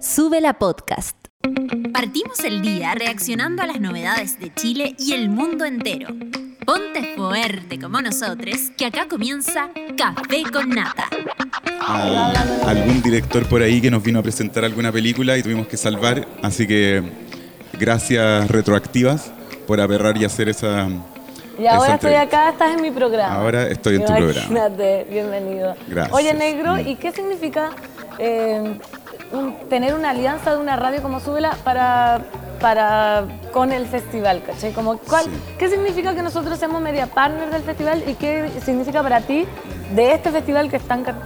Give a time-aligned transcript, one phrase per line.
[0.00, 1.14] Sube la podcast.
[1.92, 6.08] Partimos el día reaccionando a las novedades de Chile y el mundo entero.
[6.64, 9.68] Ponte fuerte como nosotros, que acá comienza
[9.98, 11.06] Café con Nata.
[11.86, 12.16] Hay
[12.66, 16.26] algún director por ahí que nos vino a presentar alguna película y tuvimos que salvar,
[16.42, 17.02] así que
[17.78, 19.30] gracias retroactivas
[19.66, 20.88] por aperrar y hacer esa...
[21.58, 23.34] Y ahora estoy acá, estás en mi programa.
[23.34, 24.68] Ahora estoy en tu programa.
[25.10, 25.76] Bienvenido.
[25.88, 26.16] Gracias.
[26.16, 27.72] Oye, negro, ¿y qué significa
[28.18, 28.78] eh,
[29.32, 32.20] un- tener una alianza de una radio como Súbela para,
[32.60, 34.42] para con el festival?
[34.46, 34.72] ¿cachai?
[34.72, 35.30] Como, ¿cuál, Sí.
[35.58, 39.44] ¿Qué significa que nosotros seamos media partner del festival y qué significa para ti
[39.94, 41.16] de este festival que es tan ca-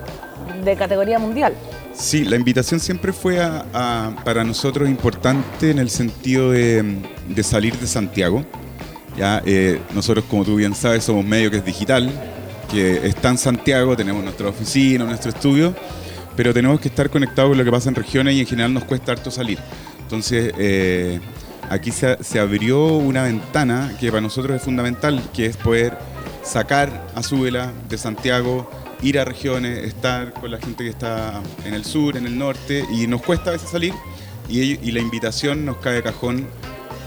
[0.64, 1.54] de categoría mundial?
[1.94, 6.98] Sí, la invitación siempre fue a- a- para nosotros importante en el sentido de,
[7.28, 8.44] de salir de Santiago.
[9.16, 12.10] Ya, eh, nosotros, como tú bien sabes, somos medio que es digital,
[12.68, 15.72] que está en Santiago, tenemos nuestra oficina, nuestro estudio,
[16.36, 18.84] pero tenemos que estar conectados con lo que pasa en regiones y en general nos
[18.84, 19.58] cuesta harto salir.
[20.00, 21.20] Entonces, eh,
[21.70, 25.96] aquí se, abrió una ventana que para nosotros es fundamental, que es poder
[26.42, 28.70] sacar a Súbela de Santiago,
[29.02, 32.84] ir a regiones, estar con la gente que está en el sur, en el norte,
[32.92, 33.94] y nos cuesta a veces salir,
[34.48, 36.46] y la invitación nos cae de cajón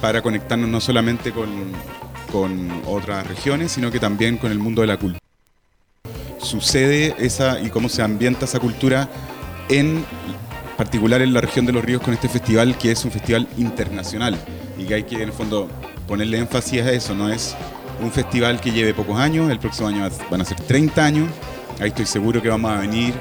[0.01, 1.71] para conectarnos no solamente con,
[2.31, 5.26] con otras regiones, sino que también con el mundo de la cultura.
[6.39, 9.09] Sucede esa y cómo se ambienta esa cultura
[9.69, 10.05] en
[10.77, 14.37] particular en la región de los ríos con este festival que es un festival internacional.
[14.77, 15.67] Y que hay que en el fondo
[16.07, 17.55] ponerle énfasis a eso, no es
[18.01, 21.29] un festival que lleve pocos años, el próximo año van a ser 30 años,
[21.79, 23.13] ahí estoy seguro que vamos a venir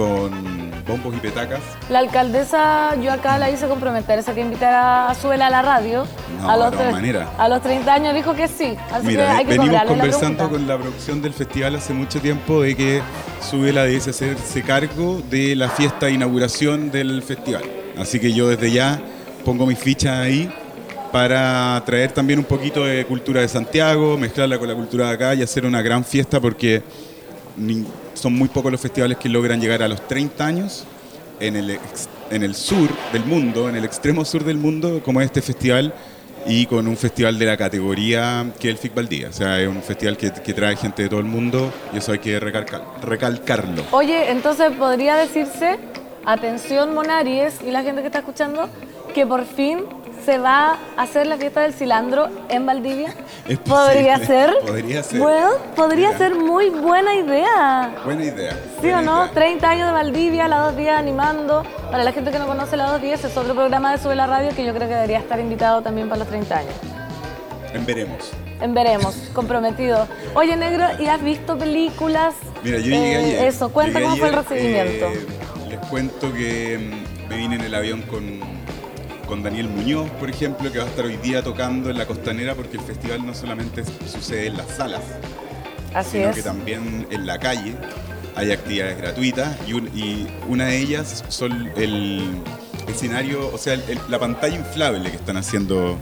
[0.00, 1.60] con bombos y petacas.
[1.90, 6.06] La alcaldesa, yo acá la hice comprometerse a que invitara a Súbela a la radio.
[6.40, 7.28] No, a, de los maneras.
[7.36, 8.74] a los 30 años dijo que sí.
[8.90, 10.48] Así que Mira, hay que venimos la conversando pregunta.
[10.48, 13.02] con la producción del festival hace mucho tiempo de que
[13.42, 17.64] Súbela debe hacerse cargo de la fiesta de inauguración del festival.
[17.98, 19.02] Así que yo desde ya
[19.44, 20.50] pongo mis fichas ahí
[21.12, 25.34] para traer también un poquito de cultura de Santiago, mezclarla con la cultura de acá
[25.34, 26.82] y hacer una gran fiesta porque
[28.14, 30.84] son muy pocos los festivales que logran llegar a los 30 años
[31.40, 31.78] en el,
[32.30, 35.94] en el sur del mundo, en el extremo sur del mundo, como es este festival,
[36.46, 39.28] y con un festival de la categoría que es el FIC Valdía.
[39.28, 42.12] O sea, es un festival que, que trae gente de todo el mundo y eso
[42.12, 43.82] hay que recalcar- recalcarlo.
[43.92, 45.78] Oye, entonces podría decirse,
[46.24, 48.68] atención Monaries y la gente que está escuchando,
[49.14, 49.80] que por fin
[50.30, 53.12] se va a hacer la fiesta del cilantro en Valdivia.
[53.48, 54.54] Es podría ser.
[54.64, 55.18] podría ser.
[55.18, 56.18] Bueno, podría Mira.
[56.18, 57.94] ser muy buena idea.
[58.04, 58.52] Buena idea.
[58.80, 59.22] ¿Sí buena o no?
[59.24, 59.34] idea.
[59.34, 61.64] 30 años de Valdivia, la dos días animando.
[61.90, 64.28] Para la gente que no conoce la dos días, es otro programa de Sube la
[64.28, 66.74] Radio que yo creo que debería estar invitado también para los 30 años.
[67.72, 68.30] En veremos.
[68.60, 70.06] En veremos, comprometido.
[70.34, 72.34] Oye, negro, ¿y has visto películas?
[72.62, 73.44] Mira, yo llegué Eh, ayer.
[73.48, 75.06] Eso, cuenta Llegué cómo fue el ayer, recibimiento.
[75.06, 75.26] eh,
[75.70, 78.38] les cuento que mm, me vine en el avión con,
[79.30, 82.56] con Daniel Muñoz, por ejemplo, que va a estar hoy día tocando en la costanera
[82.56, 85.02] porque el festival no solamente sucede en las salas,
[85.94, 86.34] Así sino es.
[86.36, 87.76] que también en la calle
[88.34, 92.24] hay actividades gratuitas y, un- y una de ellas son el
[92.88, 95.96] escenario, o sea, el- el- la pantalla inflable que están haciendo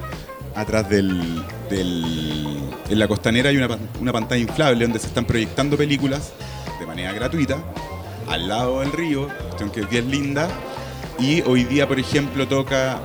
[0.55, 2.59] atrás del, del-
[2.89, 3.69] en la costanera hay una,
[4.00, 6.33] una pantalla inflable donde se están proyectando películas
[6.81, 7.59] de manera gratuita
[8.27, 10.49] al lado del río, cuestión que es bien linda
[11.19, 13.00] y hoy día por ejemplo toca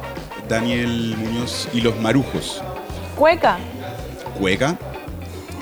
[0.49, 2.61] Daniel Muñoz y los Marujos
[3.17, 3.57] Cueca.
[4.39, 4.77] cueca.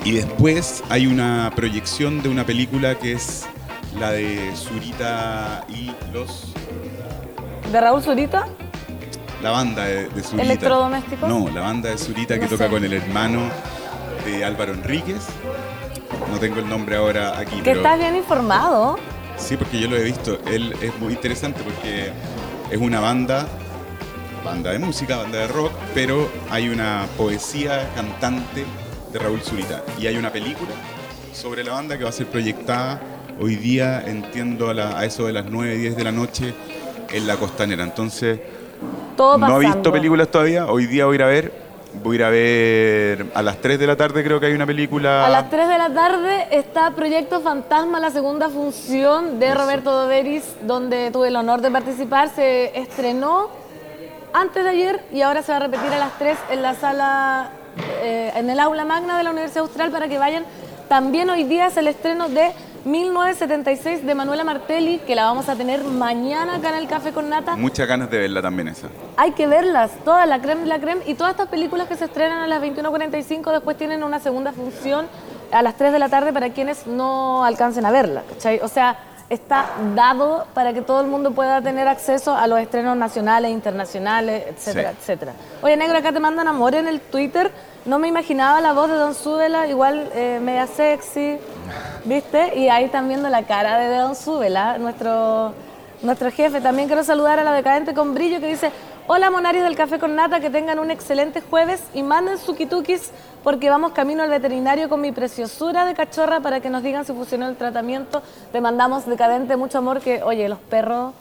[0.04, 3.44] Y después hay una proyección de una película que es
[4.00, 6.52] la de Zurita y los.
[7.70, 8.46] ¿De Raúl Zurita?
[9.42, 10.42] La banda de, de Zurita.
[10.42, 11.28] ¿Electrodomésticos?
[11.28, 13.42] No, la banda de Zurita que toca con el hermano
[14.24, 15.26] de Álvaro Enríquez.
[16.30, 17.76] No tengo el nombre ahora aquí, Que pero.
[17.80, 18.96] estás bien informado.
[19.36, 20.38] Sí, porque yo lo he visto.
[20.46, 22.12] Él es muy interesante porque
[22.70, 23.46] es una banda,
[24.44, 28.64] banda de música, banda de rock, pero hay una poesía cantante
[29.12, 29.82] de Raúl Zurita.
[29.98, 30.70] Y hay una película
[31.32, 33.00] sobre la banda que va a ser proyectada
[33.40, 36.54] hoy día, entiendo, a, la- a eso de las 9, 10 de la noche
[37.12, 37.84] en la costanera.
[37.84, 38.40] Entonces,
[39.16, 40.66] Todo no he visto películas todavía.
[40.66, 41.62] Hoy día voy a ir a ver.
[42.02, 44.64] Voy a ir a ver a las 3 de la tarde, creo que hay una
[44.64, 45.26] película.
[45.26, 50.42] A las 3 de la tarde está Proyecto Fantasma, la segunda función de Roberto Doveris,
[50.62, 52.30] donde tuve el honor de participar.
[52.34, 53.50] Se estrenó
[54.34, 57.50] antes de ayer y ahora se va a repetir a las 3 en la sala,
[58.02, 60.44] eh, en el aula magna de la Universidad Austral para que vayan.
[60.88, 62.52] También hoy día es el estreno de
[62.84, 67.28] 1976 de Manuela Martelli, que la vamos a tener mañana acá en el Café con
[67.28, 67.56] Nata.
[67.56, 68.88] Muchas ganas de verla también esa.
[69.16, 71.02] Hay que verlas, todas, la creme, la creme.
[71.06, 75.06] Y todas estas películas que se estrenan a las 21.45 después tienen una segunda función
[75.52, 78.22] a las 3 de la tarde para quienes no alcancen a verla.
[78.28, 78.58] ¿cachai?
[78.62, 78.96] O sea,
[79.32, 84.44] está dado para que todo el mundo pueda tener acceso a los estrenos nacionales, internacionales,
[84.48, 84.96] etcétera, Sí.
[85.00, 85.32] etcétera.
[85.62, 87.50] Oye, negro, acá te mandan amor en el Twitter.
[87.86, 91.38] No me imaginaba la voz de Don Súbela, igual eh, media sexy,
[92.04, 92.56] ¿viste?
[92.58, 95.52] Y ahí están viendo la cara de Don Súbela, nuestro,
[96.02, 96.60] nuestro jefe.
[96.60, 98.70] También quiero saludar a la decadente con brillo que dice,
[99.06, 103.10] hola monarios del Café con Nata, que tengan un excelente jueves y manden su kitukis
[103.42, 107.12] porque vamos camino al veterinario con mi preciosura de cachorra para que nos digan si
[107.12, 108.22] funcionó el tratamiento.
[108.52, 111.12] Te mandamos decadente mucho amor que, oye, los perros,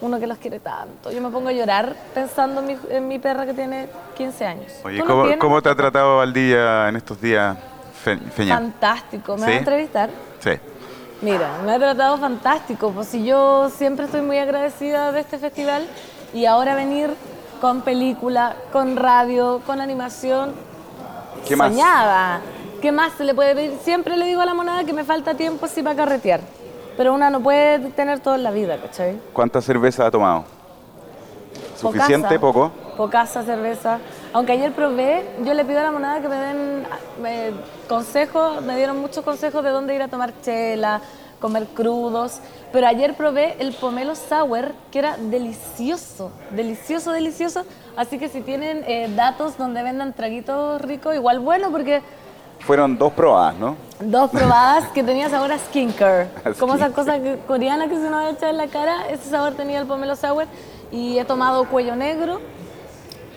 [0.00, 1.10] uno que los quiere tanto.
[1.10, 4.72] Yo me pongo a llorar pensando en mi, en mi perra que tiene 15 años.
[4.84, 7.56] Oye, ¿Tú los ¿cómo, te ha tratado Valdía en estos días,
[8.02, 8.54] Fe- Feña?
[8.56, 9.32] Fantástico.
[9.36, 9.44] ¿Me ¿Sí?
[9.44, 10.10] vas a entrevistar?
[10.40, 10.50] Sí.
[11.22, 15.86] Mira, me ha tratado fantástico, pues si yo siempre estoy muy agradecida de este festival
[16.34, 17.10] y ahora venir
[17.60, 20.52] con película, con radio, con animación,
[21.46, 21.70] ¿Qué más?
[21.72, 22.40] soñada.
[22.82, 23.78] ¿Qué más se le puede pedir?
[23.82, 26.40] Siempre le digo a la monada que me falta tiempo así para carretear,
[26.96, 29.18] pero una no puede tener todo en la vida, ¿cachai?
[29.32, 30.44] ¿Cuánta cerveza ha tomado?
[31.78, 32.38] ¿Suficiente?
[32.38, 32.40] Pocasa.
[32.40, 32.70] ¿Poco?
[32.96, 33.98] Pocasa cerveza.
[34.32, 36.86] Aunque ayer probé, yo le pido a la monada que me den
[37.24, 37.52] eh,
[37.88, 41.00] consejos, me dieron muchos consejos de dónde ir a tomar chela,
[41.40, 42.40] comer crudos.
[42.72, 47.64] Pero ayer probé el pomelo sour, que era delicioso, delicioso, delicioso.
[47.96, 52.02] Así que si tienen eh, datos donde vendan traguitos ricos, igual bueno, porque
[52.60, 53.76] Fueron dos probadas, ¿no?
[54.00, 56.28] dos probadas que tenía sabor a skincare.
[56.58, 56.92] Como esas Skincare.
[56.92, 60.16] cosas que- coreanas que se nos echa en la cara, ese sabor tenía el pomelo
[60.16, 60.46] sour.
[60.90, 62.40] Y he tomado cuello negro,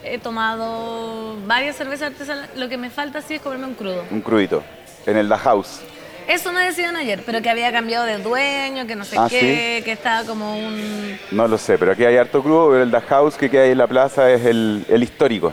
[0.04, 2.50] he tomado varias cervezas artesanales.
[2.58, 4.04] Lo que me falta sí es comerme un crudo.
[4.12, 4.64] Un crudito.
[5.06, 5.82] En el La House.
[6.28, 9.82] Eso me decían ayer, pero que había cambiado de dueño, que no sé Ah, qué,
[9.84, 11.18] que estaba como un...
[11.32, 13.72] No lo sé, pero aquí hay harto crudo, pero el La House que queda ahí
[13.72, 15.52] en la plaza es el, el histórico.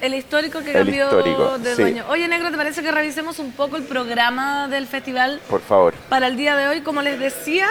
[0.00, 1.82] El histórico que El cambió histórico, de sí.
[1.82, 2.04] dueño.
[2.10, 5.94] Oye, Negro, ¿te parece que revisemos un poco el programa del festival Por favor.
[6.08, 6.82] para el día de hoy?
[6.82, 7.66] Como les decía,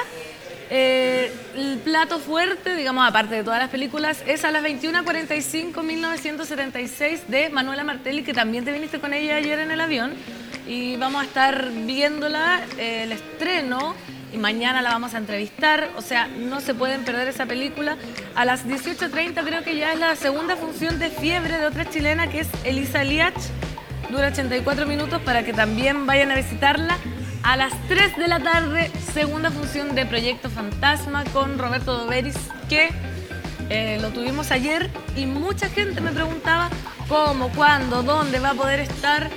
[0.70, 7.22] eh, el plato fuerte, digamos, aparte de todas las películas, es a las 21.45, 1976,
[7.28, 10.14] de Manuela Martelli, que también te viniste con ella ayer en el avión.
[10.68, 13.96] Y vamos a estar viéndola, eh, el estreno,
[14.34, 15.90] y mañana la vamos a entrevistar.
[15.98, 17.98] O sea, no se pueden perder esa película.
[18.36, 22.28] A las 18.30 creo que ya es la segunda función de Fiebre de otra chilena,
[22.28, 23.36] que es Elisa Liach.
[24.10, 26.98] Dura 84 minutos para que también vayan a visitarla.
[27.44, 32.38] A las 3 de la tarde, segunda función de Proyecto Fantasma con Roberto Doveris,
[32.70, 32.90] que
[33.70, 36.70] eh, lo tuvimos ayer y mucha gente me preguntaba
[37.08, 39.30] cómo, cuándo, dónde va a poder estar.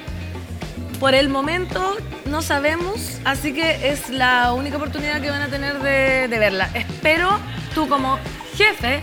[1.00, 5.78] Por el momento no sabemos, así que es la única oportunidad que van a tener
[5.80, 6.70] de, de verla.
[6.74, 7.38] Espero
[7.74, 8.18] tú como
[8.56, 9.02] jefe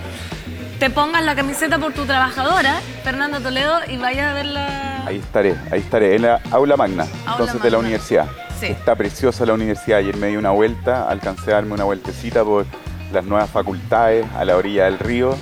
[0.80, 5.06] te pongas la camiseta por tu trabajadora, Fernanda Toledo, y vayas a verla.
[5.06, 8.28] Ahí estaré, ahí estaré, en la aula magna, entonces de la universidad.
[8.60, 8.66] Sí.
[8.66, 10.00] Está preciosa la universidad.
[10.00, 12.66] Ayer me di una vuelta, alcancé a darme una vueltecita por
[13.14, 15.38] las nuevas facultades a la orilla del río.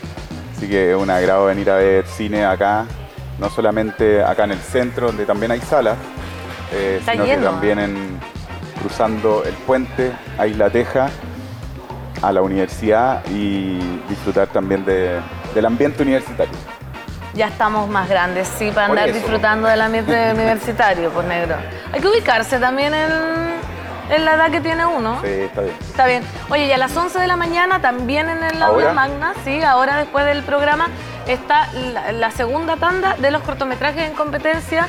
[0.56, 2.86] Así que es un agrado venir a ver cine acá,
[3.40, 5.98] no solamente acá en el centro, donde también hay salas,
[6.72, 8.20] eh, Está sino lleno, que también en,
[8.82, 11.10] cruzando el puente a Isla Teja,
[12.22, 15.20] a la universidad y disfrutar también de-
[15.56, 16.54] del ambiente universitario.
[17.34, 19.20] Ya estamos más grandes, sí, para Por andar eso.
[19.20, 21.56] disfrutando del ambiente universitario, pues negro.
[21.94, 23.10] Hay que ubicarse también en,
[24.10, 25.20] en la edad que tiene uno.
[25.24, 25.76] Sí, está bien.
[25.80, 26.24] Está bien.
[26.50, 29.96] Oye, y a las 11 de la mañana también en el aula magna, sí, ahora
[29.98, 30.90] después del programa
[31.34, 34.88] está la, la segunda tanda de los cortometrajes en competencia.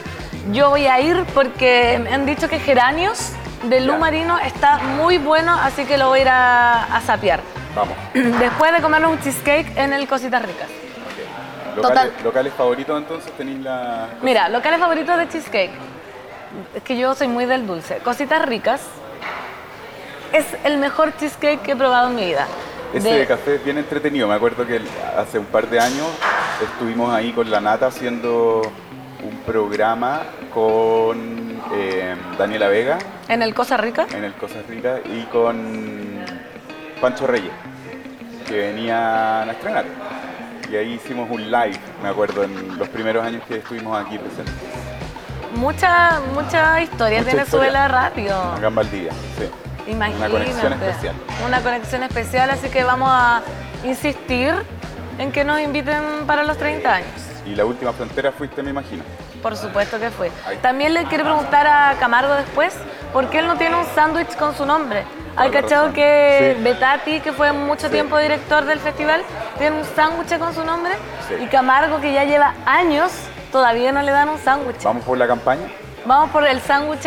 [0.50, 3.30] Yo voy a ir porque me han dicho que Geranios
[3.64, 3.96] de Lu.
[3.98, 7.40] Marino está muy bueno, así que lo voy a ir a, a sapear.
[7.74, 7.94] Vamos.
[8.14, 10.68] Después de comernos un cheesecake en el Cositas Ricas.
[11.76, 12.24] Locales, Total.
[12.24, 14.08] locales favoritos entonces tenéis la...
[14.20, 15.70] Mira, locales favoritos de cheesecake.
[16.74, 17.98] Es que yo soy muy del dulce.
[17.98, 18.82] Cositas ricas.
[20.32, 22.46] Es el mejor cheesecake que he probado en mi vida.
[22.94, 24.28] Ese De- café es bien entretenido.
[24.28, 24.80] Me acuerdo que
[25.16, 26.06] hace un par de años
[26.62, 28.62] estuvimos ahí con la Nata haciendo
[29.22, 30.20] un programa
[30.52, 34.06] con eh, Daniela Vega en el Cosa Rica.
[34.12, 36.24] en el Cosas Ricas y con
[37.00, 37.52] Pancho Reyes,
[38.46, 39.84] que venían a estrenar.
[40.70, 44.54] Y ahí hicimos un live, me acuerdo, en los primeros años que estuvimos aquí presentes.
[45.54, 47.70] Mucha, mucha historia Mucha tiene historia.
[47.70, 48.34] Suela Radio.
[48.56, 49.44] Acá en Valdivia, sí.
[49.86, 50.26] Imagínate.
[50.26, 51.14] Una conexión especial.
[51.46, 53.42] Una conexión especial, así que vamos a
[53.84, 54.54] insistir
[55.18, 57.08] en que nos inviten para los 30 años.
[57.44, 59.02] Y la última frontera fuiste, me imagino.
[59.42, 60.30] Por supuesto que fue.
[60.46, 60.56] Ahí.
[60.58, 62.72] También le quiero preguntar a Camargo después
[63.12, 65.02] por qué él no tiene un sándwich con su nombre.
[65.34, 66.62] Hay cachado que Sí.
[66.62, 67.92] Betati, que fue mucho Sí.
[67.94, 69.22] tiempo director del festival,
[69.58, 70.92] tiene un sándwich con su nombre
[71.28, 71.34] Sí.
[71.42, 73.10] y Camargo, que ya lleva años,
[73.50, 74.82] todavía no le dan un sándwich.
[74.84, 75.66] Vamos por la campaña.
[76.04, 77.06] Vamos por el sándwich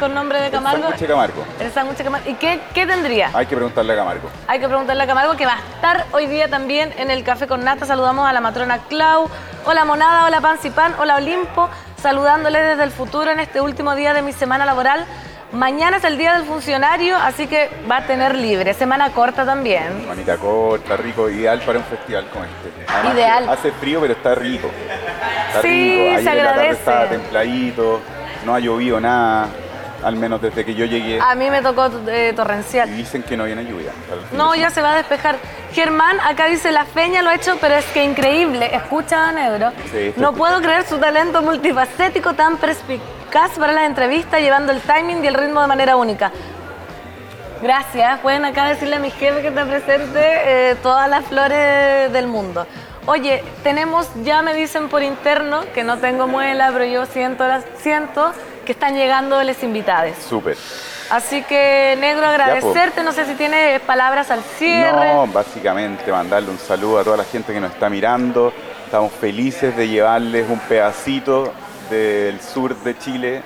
[0.00, 0.88] con nombre de Camargo.
[0.88, 1.44] El sándwich Camargo.
[1.60, 2.28] El sándwich Camargo.
[2.28, 3.30] ¿Y qué, qué tendría?
[3.32, 4.28] Hay que preguntarle a Camargo.
[4.48, 7.46] Hay que preguntarle a Camargo que va a estar hoy día también en el Café
[7.46, 7.86] con Nata.
[7.86, 9.28] Saludamos a la matrona Clau.
[9.64, 11.68] Hola Monada, hola Pan hola Olimpo.
[12.02, 15.06] Saludándoles desde el futuro en este último día de mi semana laboral.
[15.52, 18.74] Mañana es el día del funcionario, así que va a tener libre.
[18.74, 20.00] Semana corta también.
[20.00, 23.14] Semanita corta, rico, ideal para un festival como este.
[23.14, 23.48] ideal.
[23.48, 24.68] Hace frío, pero está rico.
[25.48, 26.22] Está sí, rico.
[26.22, 26.70] se agradece.
[26.72, 28.00] está templadito
[28.46, 29.48] no ha llovido nada,
[30.02, 31.20] al menos desde que yo llegué.
[31.20, 32.88] A mí me tocó eh, torrencial.
[32.88, 33.90] Y dicen que no viene lluvia.
[34.32, 35.36] No, ya se va a despejar.
[35.72, 38.74] Germán, acá dice, la feña lo ha hecho, pero es que increíble.
[38.74, 39.72] Escucha a Negro.
[40.16, 45.26] no puedo creer su talento multifacético tan perspicaz para las entrevistas, llevando el timing y
[45.26, 46.30] el ritmo de manera única.
[47.60, 48.20] Gracias.
[48.20, 52.64] Pueden acá decirle a mi jefe que te presente eh, todas las flores del mundo.
[53.06, 57.44] Oye, tenemos, ya me dicen por interno, que no tengo muela, pero yo siento,
[57.78, 58.32] siento
[58.64, 60.16] que están llegando les invitados.
[60.28, 60.56] Súper.
[61.10, 63.04] Así que, Negro, agradecerte.
[63.04, 65.14] No sé si tienes palabras al cierre.
[65.14, 68.52] No, básicamente mandarle un saludo a toda la gente que nos está mirando.
[68.84, 71.52] Estamos felices de llevarles un pedacito
[71.88, 73.42] del sur de Chile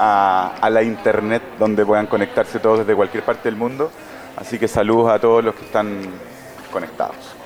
[0.00, 3.92] a, a la internet, donde puedan conectarse todos desde cualquier parte del mundo.
[4.36, 6.00] Así que saludos a todos los que están
[6.72, 7.39] conectados.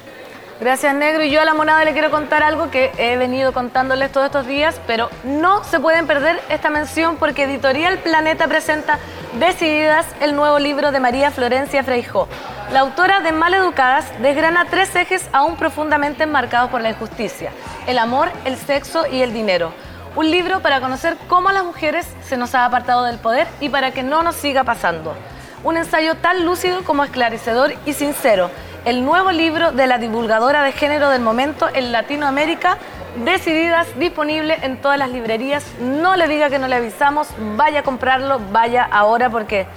[0.61, 1.25] Gracias, Negro.
[1.25, 4.47] Y yo a la monada le quiero contar algo que he venido contándoles todos estos
[4.47, 8.99] días, pero no se pueden perder esta mención porque Editorial Planeta presenta
[9.39, 12.29] Decididas, el nuevo libro de María Florencia Freijó.
[12.73, 17.51] La autora de Maleducadas desgrana tres ejes aún profundamente enmarcados por la injusticia:
[17.89, 19.73] el amor, el sexo y el dinero.
[20.15, 23.71] Un libro para conocer cómo a las mujeres se nos ha apartado del poder y
[23.71, 25.17] para que no nos siga pasando.
[25.65, 28.51] Un ensayo tan lúcido como esclarecedor y sincero
[28.85, 32.79] el nuevo libro de la divulgadora de género del momento en Latinoamérica,
[33.17, 35.65] Decididas, disponible en todas las librerías.
[35.81, 39.69] No le diga que no le avisamos, vaya a comprarlo, vaya ahora porque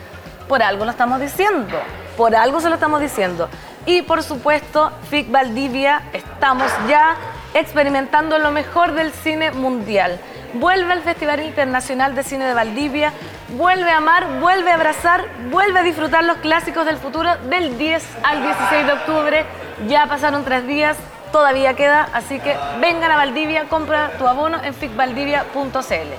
[0.47, 1.77] por algo lo estamos diciendo,
[2.17, 3.47] por algo se lo estamos diciendo.
[3.85, 7.15] Y por supuesto, FIC Valdivia, estamos ya
[7.53, 10.19] experimentando lo mejor del cine mundial.
[10.53, 13.11] Vuelve al Festival Internacional de Cine de Valdivia,
[13.49, 18.03] vuelve a amar, vuelve a abrazar, vuelve a disfrutar los clásicos del futuro del 10
[18.23, 19.45] al 16 de octubre.
[19.87, 20.97] Ya pasaron tres días,
[21.31, 26.13] todavía queda, así que vengan a Valdivia, compra tu abono en ficvaldivia.cl.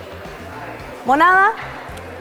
[1.06, 1.52] Monada,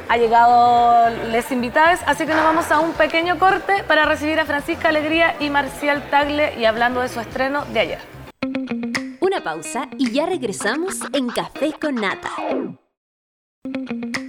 [0.09, 4.45] ha llegado les invitados, así que nos vamos a un pequeño corte para recibir a
[4.45, 8.86] Francisca Alegría y Marcial Tagle y hablando de su estreno de ayer.
[9.27, 12.29] Una pausa y ya regresamos en Café con Nata.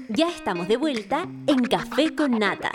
[0.08, 2.72] Ya estamos de vuelta en Café con Nata.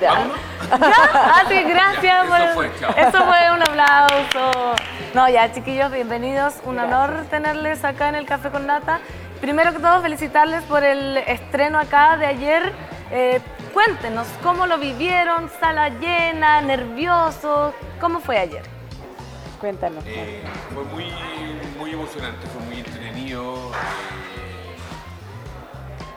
[0.00, 0.30] ¿Ya?
[0.70, 2.24] Ah, gracias.
[2.24, 2.70] Eso fue,
[3.02, 4.74] Eso fue un aplauso.
[5.12, 6.54] No, ya, chiquillos, bienvenidos.
[6.64, 9.00] Un honor tenerles acá en el Café con Nata.
[9.42, 12.72] Primero que todo, felicitarles por el estreno acá de ayer.
[13.10, 13.42] Eh,
[13.74, 17.74] cuéntenos cómo lo vivieron, sala llena, nervioso.
[18.00, 18.77] ¿Cómo fue ayer?
[19.60, 20.04] Cuéntanos.
[20.06, 20.40] Eh,
[20.72, 21.06] fue muy,
[21.78, 24.76] muy emocionante, fue muy entretenido, eh,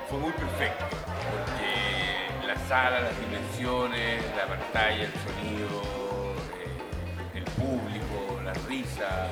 [0.08, 0.86] fue muy perfecto,
[1.32, 5.82] porque la sala, las dimensiones, la pantalla, el sonido,
[6.62, 9.28] eh, el público, la risa,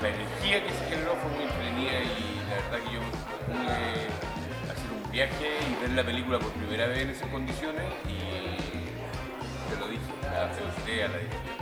[0.00, 3.00] la energía que se generó fue muy entretenida y la verdad que yo
[3.46, 9.70] pude hacer un viaje y ver la película por primera vez en esas condiciones y
[9.70, 11.52] te lo dije, la felicité a la directora.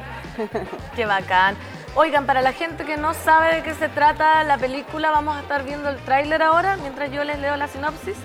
[0.97, 1.57] Qué bacán.
[1.97, 5.41] Oigan, para la gente que no sabe de qué se trata la película, vamos a
[5.41, 8.17] estar viendo el tráiler ahora, mientras yo les leo la sinopsis.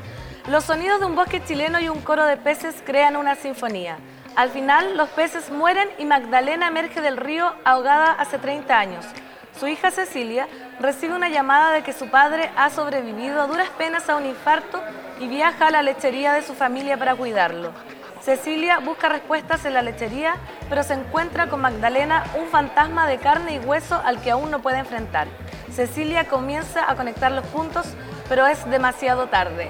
[0.47, 3.97] Los sonidos de un bosque chileno y un coro de peces crean una sinfonía.
[4.35, 9.03] Al final, los peces mueren y Magdalena emerge del río ahogada hace 30 años.
[9.59, 10.47] Su hija Cecilia
[10.79, 14.79] recibe una llamada de que su padre ha sobrevivido a duras penas a un infarto
[15.19, 17.71] y viaja a la lechería de su familia para cuidarlo.
[18.25, 23.53] Cecilia busca respuestas en la lechería, pero se encuentra con Magdalena, un fantasma de carne
[23.53, 25.27] y hueso al que aún no puede enfrentar.
[25.71, 27.85] Cecilia comienza a conectar los puntos,
[28.27, 29.69] pero es demasiado tarde.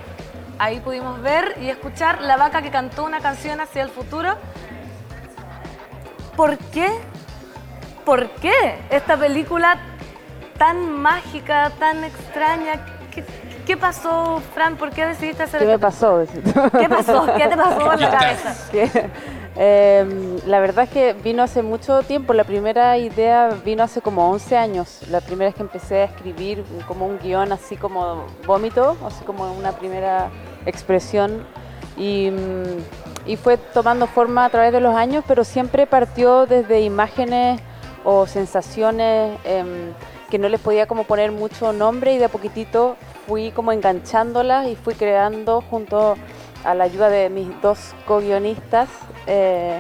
[0.58, 4.38] Ahí pudimos ver y escuchar la vaca que cantó una canción hacia el futuro.
[6.38, 6.88] ¿Por qué?
[8.06, 9.80] ¿Por qué esta película
[10.58, 12.95] tan mágica, tan extraña?
[13.66, 14.78] ¿Qué pasó, Fran?
[14.78, 16.24] ¿Por qué decidiste hacer ¿Qué me pasó?
[16.80, 17.26] ¿Qué pasó?
[17.36, 18.56] ¿Qué te pasó en la cabeza?
[19.58, 22.34] Em, la verdad es que vino hace mucho tiempo.
[22.34, 25.00] La primera idea vino hace como 11 años.
[25.10, 29.50] La primera vez que empecé a escribir como un guion así como vómito, así como
[29.54, 30.30] una primera
[30.66, 31.48] expresión.
[31.96, 36.82] Y, mm, y fue tomando forma a través de los años, pero siempre partió desde
[36.82, 37.62] imágenes
[38.04, 39.40] o sensaciones.
[39.46, 39.94] Em,
[40.30, 42.96] que no les podía como poner mucho nombre y de a poquitito
[43.28, 46.16] fui como enganchándolas y fui creando junto
[46.64, 48.90] a la ayuda de mis dos co-guionistas
[49.28, 49.80] eh,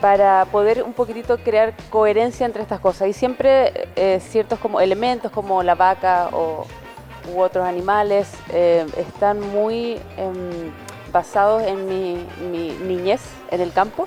[0.00, 3.08] para poder un poquitito crear coherencia entre estas cosas.
[3.08, 6.66] Y siempre eh, ciertos como elementos como la vaca o,
[7.34, 10.72] u otros animales eh, están muy em,
[11.12, 14.06] basados en mi, mi niñez en el campo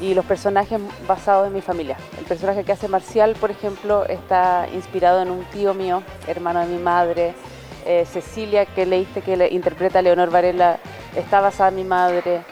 [0.00, 1.96] y los personajes basados en mi familia.
[2.18, 6.66] El personaje que hace Marcial, por ejemplo, está inspirado en un tío mío, hermano de
[6.66, 7.34] mi madre.
[7.84, 10.78] Eh, Cecilia, que leíste que interpreta a Leonor Varela,
[11.16, 12.42] está basada en mi madre.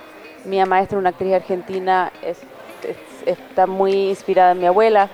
[0.45, 2.39] Mía maestra, una actriz argentina, es-
[2.83, 5.09] es- está muy inspirada en mi abuela.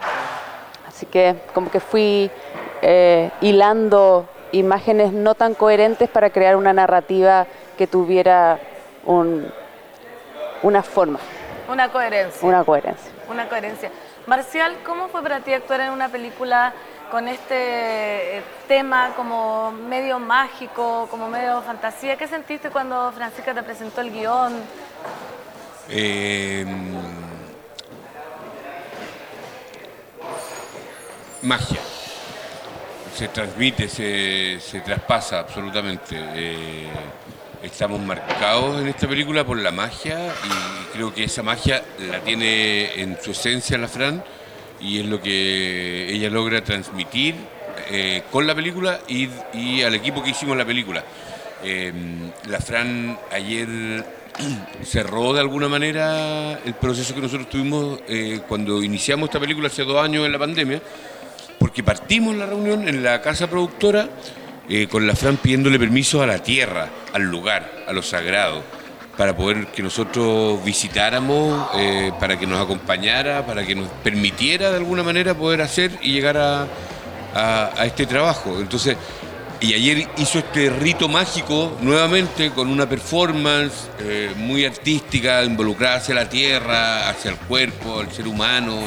[0.87, 2.31] Así que como que fui
[2.85, 7.47] eh, hilando imágenes no tan coherentes para crear una narrativa
[7.79, 8.59] que tuviera
[9.07, 9.47] un-
[10.63, 11.19] una forma,
[11.73, 12.47] Una coherencia.
[12.47, 13.11] una coherencia.
[13.31, 13.91] Una coherencia.
[14.27, 16.75] Marcial, ¿cómo fue para ti actuar en una película
[17.11, 22.19] con este eh, tema como medio mágico, como medio fantasía?
[22.19, 24.53] ¿Qué sentiste cuando Francisca te presentó el guion?
[25.89, 26.67] Eh,
[31.41, 31.81] magia.
[33.15, 36.17] Se transmite, se, se traspasa absolutamente.
[36.19, 36.91] Eh,
[37.63, 43.01] estamos marcados en esta película por la magia y creo que esa magia la tiene
[43.01, 44.23] en su esencia la Fran
[44.81, 47.37] y es lo que ella logra transmitir
[47.89, 51.05] eh, con la película y, al equipo que hicimos la película.
[51.63, 51.93] Eh,
[52.49, 54.05] la Fran ayer
[54.85, 59.85] cerró de alguna manera el proceso que nosotros tuvimos eh, cuando iniciamos esta película hace
[59.85, 60.83] dos años en la pandemia,
[61.61, 64.09] porque partimos la reunión en la casa productora
[64.69, 68.63] eh, con la Fran pidiéndole permiso a la tierra, al lugar, a lo sagrado,
[69.17, 74.77] para poder que nosotros visitáramos, eh, para que nos acompañara, para que nos permitiera de
[74.77, 76.67] alguna manera poder hacer y llegar a,
[77.85, 78.61] este trabajo.
[78.61, 78.97] Entonces,
[79.61, 86.15] y ayer hizo este rito mágico nuevamente con una performance eh, muy artística, involucrada hacia
[86.15, 88.81] la tierra, hacia el cuerpo, el ser humano,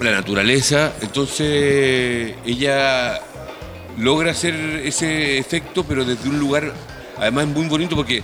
[0.00, 0.92] la naturaleza.
[1.02, 3.20] Entonces ella
[3.98, 6.72] logra hacer ese efecto, pero desde un lugar,
[7.18, 8.22] además muy bonito porque,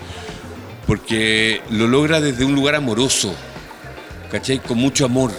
[0.86, 3.34] porque lo logra desde un lugar amoroso,
[4.30, 4.58] ¿cachai?
[4.58, 5.30] Con mucho amor,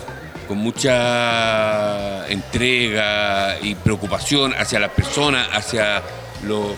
[0.48, 6.02] con mucha entrega y preocupación hacia las personas, hacia
[6.46, 6.72] los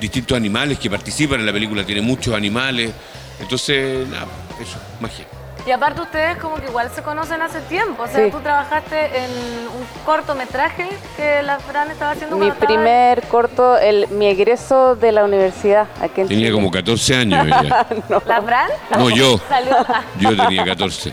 [0.00, 2.92] distintos animales que participan en la película, tiene muchos animales.
[3.40, 4.26] Entonces, nada,
[4.60, 5.24] eso, magia.
[5.66, 8.30] Y aparte ustedes como que igual se conocen hace tiempo, o sea, Sí.
[8.30, 14.08] tú trabajaste en un cortometraje que la Fran estaba haciendo Mi estaba- primer corto, el,
[14.08, 15.86] mi egreso de la universidad.
[16.00, 16.52] Aquí en Tenía Chile.
[16.52, 17.86] como 14 años ella.
[18.26, 18.68] ¿La Fran?
[18.98, 19.40] No, yo.
[20.20, 21.12] Yo tenía 14.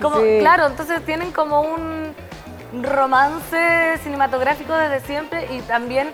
[0.00, 0.38] como, Sí.
[0.40, 2.14] Claro, entonces tienen como un
[2.82, 6.10] romance cinematográfico desde siempre y también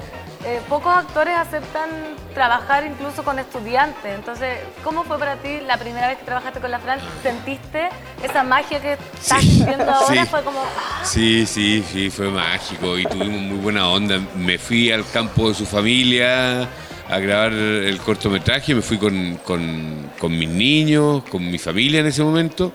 [0.49, 1.91] eh, pocos actores aceptan
[2.33, 4.15] trabajar incluso con estudiantes.
[4.15, 6.99] Entonces, ¿cómo fue para ti la primera vez que trabajaste con la Fran?
[7.23, 7.89] ¿Sentiste
[8.23, 9.51] esa magia que estás Sí.
[9.57, 10.23] sintiendo ahora?
[10.25, 10.31] Sí.
[10.31, 10.63] Fue como,
[11.05, 14.19] Sí, sí, sí, fue mágico y tuvimos muy buena onda.
[14.37, 16.63] Me fui al campo de su familia
[17.11, 22.07] a grabar el cortometraje, me fui con, con- con mis niños, con mi familia en
[22.07, 22.73] ese momento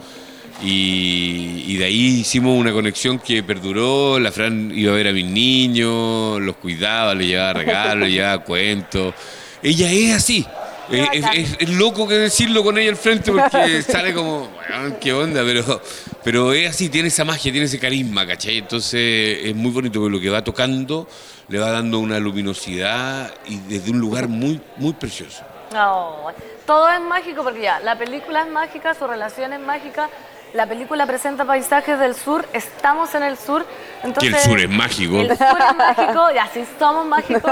[0.63, 4.19] y, y de ahí hicimos una conexión que perduró.
[4.19, 8.43] La Fran iba a ver a mis niños, los cuidaba, les llevaba regalos, les llevaba
[8.43, 9.13] cuentos.
[9.61, 10.45] Ella es así.
[10.91, 15.13] Es, es- es loco que decirlo con ella al frente porque sale como, "Weón, qué
[15.13, 15.81] onda, pero,
[16.23, 18.57] pero es así, tiene esa magia, tiene ese carisma, ¿cachai?
[18.57, 21.07] Entonces es muy bonito porque lo que va tocando
[21.47, 25.43] le va dando una luminosidad y desde un lugar muy, muy precioso.
[25.71, 26.27] No,
[26.67, 30.09] todo es mágico porque ya, la película es mágica, su relación es mágica,
[30.53, 34.33] la película presenta paisajes del sur, estamos en el sur, Que entonces...
[34.35, 35.15] el sur es mágico.
[35.21, 37.51] El sur es mágico, y así somos mágicos.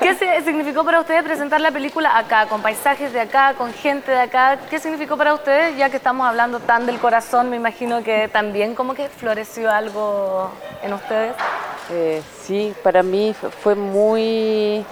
[0.00, 4.20] ¿Qué significó para ustedes presentar la película acá, con paisajes de acá, con gente de
[4.20, 4.58] acá?
[4.70, 8.74] ¿Qué significó para ustedes, ya que estamos hablando tan del corazón, me imagino que también
[8.74, 10.50] como que floreció algo
[10.82, 11.34] en ustedes?
[11.90, 14.82] Eh, sí, para mí fu- fue muy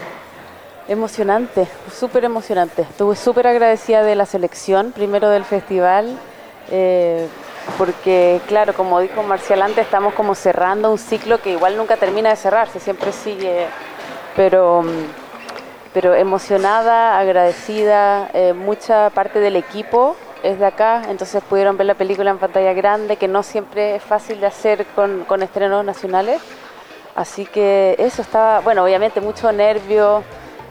[0.86, 1.66] emocionante,
[1.98, 2.82] súper emocionante.
[2.82, 6.18] Estuve súper agradecida de la selección, primero del festival,
[6.70, 7.28] eh,
[7.78, 12.30] porque claro, como dijo Marcial antes, estamos como cerrando un ciclo que igual nunca termina
[12.30, 13.66] de cerrarse, siempre sigue,
[14.36, 14.82] pero,
[15.94, 21.94] pero emocionada, agradecida, eh, mucha parte del equipo es de acá, entonces pudieron ver la
[21.94, 26.42] película en pantalla grande, que no siempre es fácil de hacer con, estrenos nacionales.
[27.14, 30.24] Así que eso estaba, bueno, obviamente mucho nervio,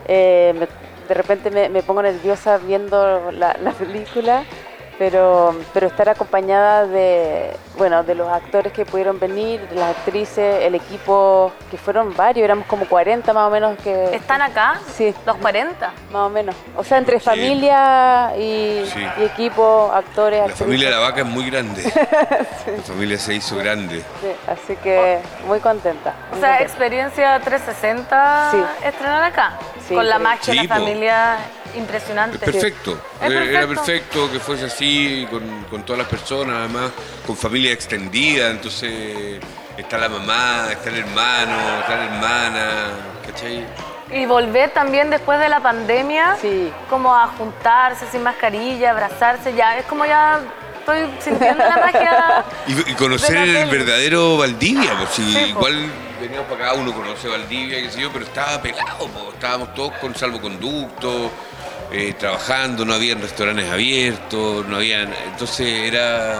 [0.07, 0.67] eh,
[1.07, 4.43] de repente me, me pongo nerviosa viendo la película,
[5.01, 10.63] pero, pero estar acompañada de, bueno, de los actores que pudieron venir, de las actrices,
[10.63, 14.13] el equipo, que fueron varios, éramos como 40 más o menos que...
[14.15, 14.79] ¿Están acá?
[14.95, 15.11] Sí.
[15.25, 15.91] ¿Los 40?
[16.11, 16.53] Más o menos.
[16.77, 18.99] O sea, entre familia y, Sí.
[19.19, 20.67] y equipo, actores, La actrices.
[20.67, 21.81] familia de la vaca es muy grande.
[22.77, 24.03] La familia se hizo grande.
[24.21, 26.13] Sí, así que muy contenta.
[26.31, 26.61] O sea, contenta.
[26.63, 28.57] experiencia 360 Sí.
[28.85, 29.53] estrenar acá.
[29.87, 30.81] Sí, con la magia de Sí, la po.
[31.75, 32.37] Impresionante.
[32.37, 32.99] Es perfecto.
[33.21, 34.31] Es Eh, Era perfecto.
[34.31, 36.91] que fuese así, con, con todas las personas, además,
[37.25, 38.49] con familia extendida.
[38.49, 39.39] Entonces,
[39.77, 42.67] está la mamá, está el hermano, está la hermana,
[43.25, 43.65] ¿cachai?
[44.13, 46.71] Y volver también después de la pandemia, Sí.
[46.89, 50.41] como a juntarse sin mascarilla, abrazarse, ya es como ya
[50.79, 52.43] estoy sintiendo la magia.
[52.67, 53.71] Y, y conocer el tele.
[53.71, 55.59] verdadero Valdivia, pues si Sí, po.
[55.59, 59.29] igual veníamos para acá, uno conoce Valdivia, qué sé yo, pero estaba pelado, po.
[59.33, 61.31] estábamos todos con salvoconducto,
[61.91, 65.13] eh, trabajando, no habían restaurantes abiertos, no habían.
[65.25, 66.37] Entonces era.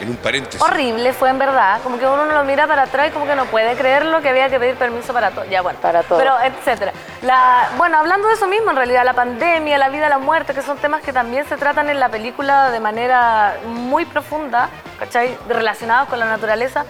[0.00, 0.62] En un paréntesis.
[0.62, 3.44] Horrible fue en verdad, como que uno lo mira para atrás y como que no
[3.44, 5.44] puede creerlo que había que pedir permiso para todo.
[5.44, 6.18] Ya bueno, Para todo.
[6.18, 6.92] Pero etcétera.
[7.20, 10.62] La, bueno, hablando de eso mismo en realidad, la pandemia, la vida, la muerte, que
[10.62, 15.36] son temas que también se tratan en la película de manera muy profunda, ¿cachai?
[15.46, 16.86] Relacionados con la naturaleza.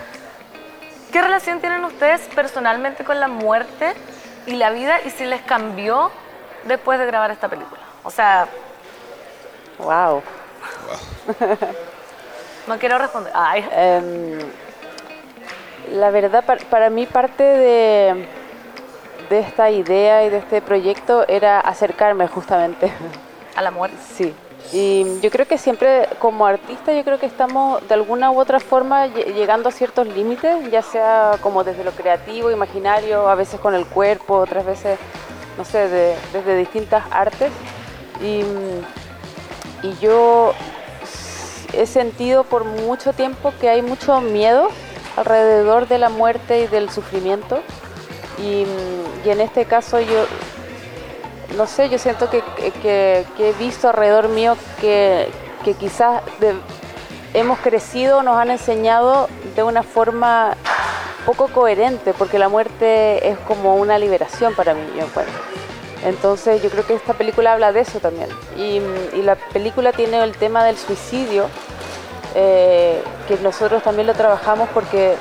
[1.13, 3.93] ¿Qué relación tienen ustedes personalmente con la muerte
[4.47, 6.13] y la vida y si les cambió
[6.65, 7.81] después de grabar esta película?
[8.05, 8.47] O sea,
[9.79, 10.23] Wow.
[12.67, 13.33] no quiero responder.
[13.35, 14.39] Ay, Em,
[15.93, 18.27] la verdad, par- para mí parte de,
[19.31, 22.93] de esta idea y de este proyecto era acercarme justamente.
[23.57, 23.97] a la muerte.
[24.15, 24.35] Sí.
[24.73, 28.61] Y yo creo que siempre como artista yo creo que estamos de alguna u otra
[28.61, 33.59] forma lle- llegando a ciertos límites, ya sea como desde lo creativo, imaginario, a veces
[33.59, 34.99] con el cuerpo, otras veces,
[35.61, 37.53] no sé, de- desde distintas artes.
[38.23, 38.41] Y,
[39.87, 40.55] y yo
[41.75, 44.69] he sentido por mucho tiempo que hay mucho miedo
[45.19, 47.61] alrededor de la muerte y del sufrimiento.
[48.39, 48.65] Y,
[49.23, 50.25] y en este caso yo,
[51.59, 52.43] no sé, yo siento que,
[52.81, 55.29] que- he visto alrededor mío que,
[55.63, 56.23] que quizás
[57.35, 60.57] hemos crecido, nos han enseñado de una forma
[61.27, 65.35] poco coherente, porque la muerte es como una liberación para mí, yo encuentro.
[66.05, 68.29] Entonces yo creo que esta película habla de eso también.
[68.57, 68.81] Y,
[69.17, 71.47] y la película tiene el tema del suicidio,
[72.35, 75.17] eh, que nosotros también lo trabajamos porque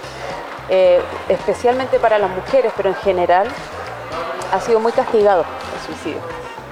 [0.70, 3.48] eh, especialmente para las mujeres, pero en general,
[4.52, 6.22] ha sido muy castigado el suicidio.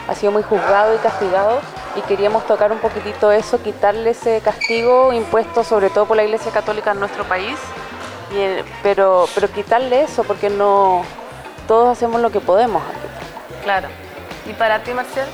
[0.08, 1.60] Ha sido muy juzgado y castigado
[1.98, 6.52] y queríamos tocar un poquitito eso, quitarle ese castigo impuesto sobre todo por la Iglesia
[6.52, 7.56] Católica en nuestro país,
[8.32, 11.04] y, pero, pero quitarle eso porque no
[11.68, 12.82] todos hacemos lo que podemos.
[12.84, 13.64] aquí.
[13.64, 13.88] Claro.
[14.50, 15.28] ¿Y para ti, Marcial?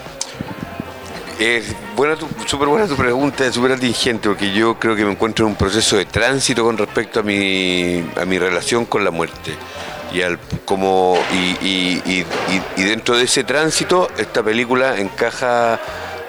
[1.39, 5.11] Es buena tu, súper buena tu pregunta, es súper atingente, porque yo creo que me
[5.11, 9.11] encuentro en un proceso de tránsito con respecto a mi, a mi relación con la
[9.11, 9.55] muerte.
[10.13, 12.19] Y, al, como, y, y- y-
[12.53, 15.79] y- y dentro de ese tránsito, esta película encaja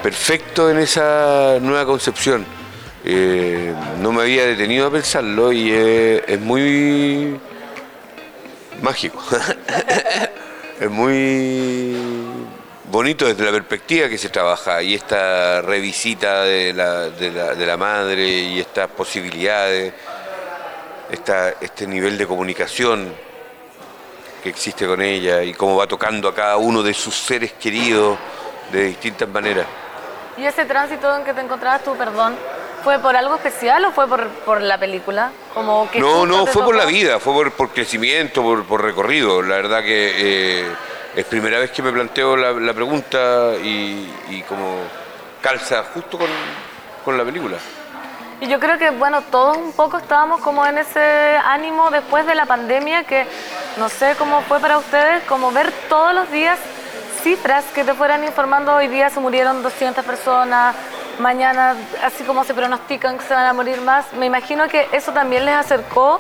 [0.04, 2.44] perfecto en esa nueva concepción.
[3.06, 7.40] Eh, no me había detenido a pensarlo y es- muy
[8.82, 9.24] mágico.
[10.78, 11.96] es muy
[12.92, 17.64] bonito desde la perspectiva que se trabaja y esta revisita de la, de la, de
[17.64, 19.94] la madre y estas posibilidades,
[21.10, 23.10] esta, este nivel de comunicación
[24.42, 28.18] que existe con ella y cómo va tocando a cada uno de sus seres queridos
[28.70, 29.66] de distintas maneras.
[30.36, 32.36] ¿Y ese tránsito en que te encontrabas tú, perdón,
[32.82, 35.30] fue por algo especial o fue por, por la película?
[35.54, 39.42] Como que No, no, fue por la vida, fue por, por crecimiento, por, por recorrido.
[39.42, 40.66] La verdad que eh,
[41.14, 44.78] es primera vez que me planteo la, la pregunta y, y como
[45.40, 46.28] calza justo con,
[47.04, 47.56] con la película.
[48.40, 52.34] Y yo creo que, bueno, todos un poco estábamos como en ese ánimo después de
[52.34, 53.24] la pandemia que
[53.78, 56.58] no sé cómo fue para ustedes, como ver todos los días
[57.24, 60.76] cifras que te fueran informando, hoy día se murieron 200 personas,
[61.18, 64.12] mañana así como se pronostican que se van a morir más.
[64.12, 66.18] Me imagino que eso también les acercó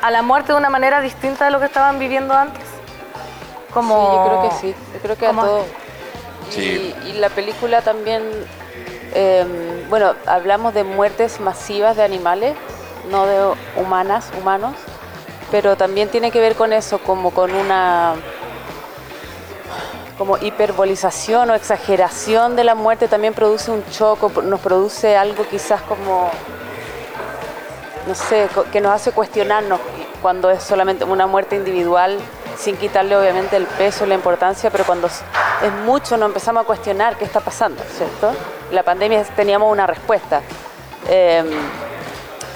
[0.00, 2.62] a la muerte de una manera distinta de lo que estaban viviendo antes.
[3.74, 3.98] Como...
[3.98, 5.32] Sí, yo creo que sí, yo creo que a.
[6.50, 6.94] Sí.
[7.04, 8.22] Y, y la película también,
[9.14, 9.44] eh,
[9.90, 12.54] bueno, hablamos de muertes masivas de animales,
[13.10, 14.76] no de humanas, humanos,
[15.50, 18.14] pero también tiene que ver con eso, como con una
[20.18, 25.80] como hiperbolización o exageración de la muerte también produce un choco, nos produce algo quizás
[25.82, 26.30] como,
[28.06, 29.78] no sé, que nos hace cuestionarnos
[30.20, 32.18] cuando es solamente una muerte individual,
[32.58, 37.16] sin quitarle obviamente el peso, la importancia, pero cuando es mucho, nos empezamos a cuestionar
[37.16, 38.32] qué está pasando, ¿cierto?
[38.72, 40.42] La pandemia teníamos una respuesta.
[41.08, 41.44] Eh,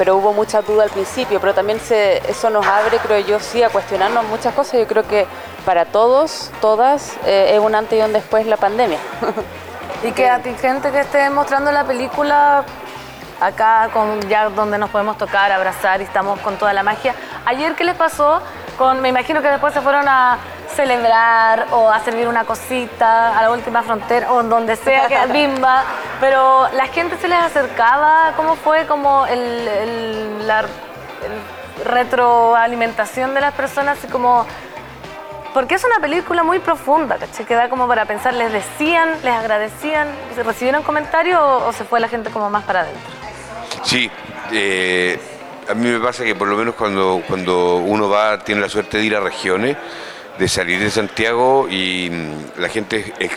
[0.02, 3.62] pero hubo mucha duda al principio, pero también se, eso nos abre, creo yo, sí,
[3.62, 4.80] a cuestionarnos muchas cosas.
[4.80, 5.28] Yo creo que
[5.64, 8.98] para todos, todas, eh, es un antes y un después la pandemia.
[10.02, 12.64] Y que a ti gente que esté mostrando la película
[13.40, 17.14] acá con ya donde nos podemos tocar, abrazar y estamos con toda la magia.
[17.44, 18.42] Ayer qué les pasó
[18.76, 20.38] con me imagino que después se fueron a
[20.72, 25.84] celebrar o a servir una cosita a la última frontera o donde sea que bimba,
[26.20, 33.40] pero la gente se les acercaba, ¿cómo fue como el, el- la el retroalimentación de
[33.40, 34.46] las personas y como
[35.54, 37.44] porque es una película muy profunda, ¿cachai?
[37.44, 41.84] Que da como para pensar, ¿les decían, les agradecían, se recibieron comentarios o, o se
[41.84, 43.10] fue la gente como más para adentro?
[43.82, 44.10] Sí,
[44.50, 45.20] eh,
[45.68, 48.96] a mí me pasa que por lo menos cuando, cuando uno va, tiene la suerte
[48.96, 49.76] de ir a regiones,
[50.38, 52.10] de salir de Santiago y
[52.56, 53.32] la gente es,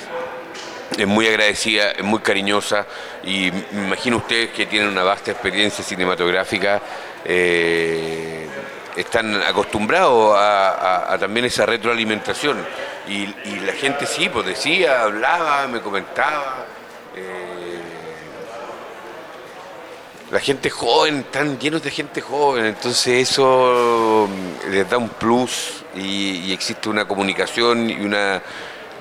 [1.08, 2.86] muy agradecida, es muy cariñosa
[3.24, 6.82] y me imagino ustedes que tienen una vasta experiencia cinematográfica,
[7.26, 8.48] eh,
[8.96, 12.66] están acostumbrados a, a- también esa retroalimentación
[13.08, 16.66] y, y la gente sí, pues decía, hablaba, me comentaba.
[17.16, 17.55] eh,
[20.36, 25.86] la gente joven, están llenos de gente joven, entonces eso mm, les da un plus
[25.96, 28.42] y, y existe una comunicación y una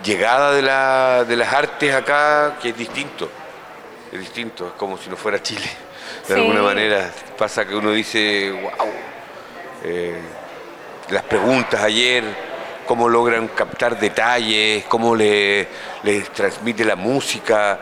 [0.04, 3.28] llegada de, la- de las artes acá que es distinto.
[4.12, 5.68] Es distinto, es como si no fuera Chile.
[6.28, 6.40] De Sí.
[6.40, 8.88] alguna manera pasa que uno dice, wow,
[11.10, 12.22] las preguntas ayer,
[12.86, 15.68] cómo logran captar detalles, cómo le-
[16.02, 17.78] les transmite la música,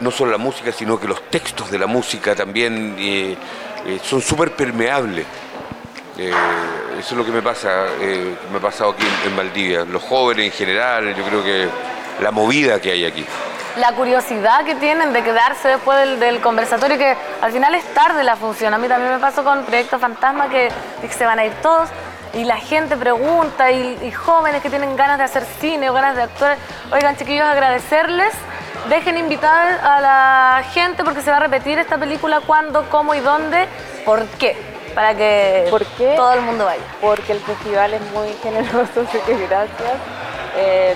[0.00, 3.36] no solo la música, sino que los textos de la música también eh,
[4.02, 5.26] son súper permeables.
[6.18, 6.30] Eh,
[6.98, 9.84] eso es lo que me pasa, eh, me ha pasado aquí en, Valdivia.
[9.84, 11.68] Los jóvenes en general, yo creo que
[12.22, 13.24] la movida que hay aquí.
[13.78, 18.24] La curiosidad que tienen de quedarse después del, del conversatorio, que al final es tarde
[18.24, 18.72] la función.
[18.72, 20.70] A mí también me pasó con Proyecto Fantasma, que
[21.10, 21.90] se van a ir todos
[22.36, 26.16] y la gente pregunta, y, y jóvenes que tienen ganas de hacer cine o ganas
[26.16, 26.56] de actuar.
[26.92, 28.32] Oigan, chiquillos, agradecerles.
[28.88, 33.20] Dejen invitar a la gente porque se va a repetir esta película cuándo, cómo y
[33.20, 33.66] dónde.
[34.04, 34.56] ¿Por qué?
[34.94, 36.14] Para que ¿Por qué?
[36.16, 36.82] todo el mundo vaya.
[37.00, 39.94] porque el festival es muy generoso, así que gracias.
[40.58, 40.94] Eh,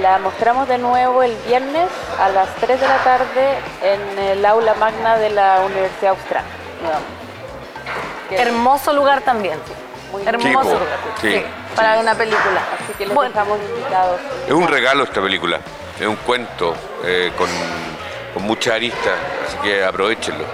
[0.00, 1.88] la mostramos de nuevo el viernes
[2.20, 6.44] a las 3 de la tarde en el aula magna de la Universidad Austral.
[8.30, 9.58] Hermoso lugar también.
[10.12, 10.78] Muy Hermoso
[11.20, 11.30] Sí.
[11.32, 11.44] Sí,
[11.76, 12.00] para sí.
[12.00, 12.60] una película.
[12.74, 13.30] Así que les Bueno.
[13.32, 14.20] dejamos invitados.
[14.46, 15.60] Es un regalo esta película,
[16.00, 17.48] es un cuento eh, con,
[18.34, 19.10] con mucha arista,
[19.46, 20.44] así que aprovechenlo.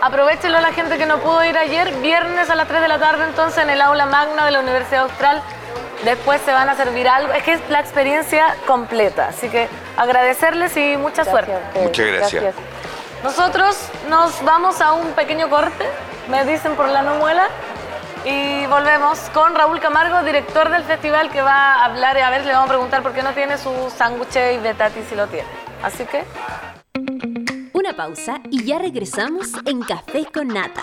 [0.00, 3.24] Aprovechenlo la gente que no pudo ir ayer, viernes a las 3 de la tarde
[3.24, 5.42] entonces en el aula magna de la Universidad Austral.
[6.04, 7.32] Después se van a servir algo.
[7.32, 9.28] Es que es la experiencia completa.
[9.28, 11.52] Así que agradecerles y mucha Gracias suerte.
[11.52, 11.82] a.
[11.82, 12.54] Muchas gracias.
[13.22, 13.76] Nosotros
[14.08, 15.86] nos vamos a un pequeño corte,
[16.28, 17.46] me dicen por la no muela,
[18.24, 22.44] y volvemos con Raúl Camargo, director del festival, que va a hablar y a ver,
[22.44, 25.48] le vamos a preguntar por qué no tiene su sándwich y Betati si lo tiene.
[25.82, 26.24] Así que
[27.72, 30.82] Una pausa y ya regresamos en Café con Nata.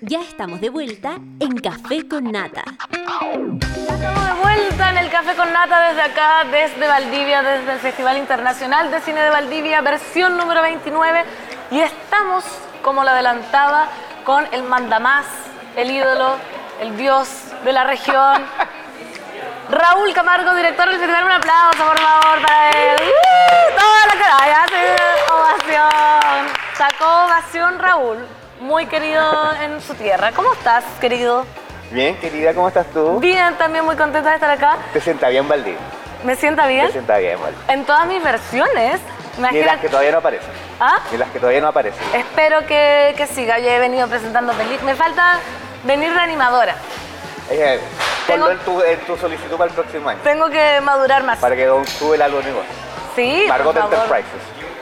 [0.00, 2.64] Ya estamos de vuelta en Café con Nata.
[2.90, 8.18] Estamos de vuelta en el Café con Nata desde acá, desde Valdivia, desde el Festival
[8.18, 11.24] Internacional de Cine de Valdivia, versión número 29.
[11.70, 12.44] Y estamos,
[12.82, 13.86] como lo adelantaba,
[14.24, 15.26] con el mandamás,
[15.76, 16.36] el ídolo,
[16.80, 17.28] el dios
[17.64, 18.44] de la región.
[19.70, 21.24] Raúl Camargo, director del festival.
[21.24, 22.96] Un aplauso, por favor, para él.
[23.00, 23.78] ¡Uh!
[23.78, 24.66] Toda la cara,
[25.32, 26.52] ovación.
[26.76, 28.26] Sacó ovación Raúl,
[28.60, 30.32] muy querido en su tierra.
[30.32, 31.46] ¿Cómo estás, querido?
[31.90, 33.18] Bien, querida, ¿cómo estás tú?
[33.20, 34.78] Bien, también muy contenta de estar acá.
[34.92, 35.76] Te sienta bien, Valdí.
[36.24, 36.86] ¿Me sienta bien?
[36.86, 37.58] Te sienta bien, Valdí.
[37.68, 39.00] En todas mis versiones.
[39.34, 40.50] Ni Imagina- las que todavía no aparecen.
[40.78, 40.98] ¿Ah?
[41.10, 42.02] Ni las que todavía no aparecen.
[42.14, 43.58] Espero que, que siga.
[43.58, 44.84] Yo he venido presentando películas.
[44.84, 45.38] Me falta
[45.84, 46.76] venir de animadora.
[47.50, 47.80] Eh,
[48.26, 50.20] ponlo en tu, en tu solicitud para el próximo año.
[50.22, 51.38] Tengo que madurar más.
[51.38, 52.70] Para que Don sube el algo negocio.
[53.14, 53.76] Sí, Margot.
[53.76, 54.30] Enterprises.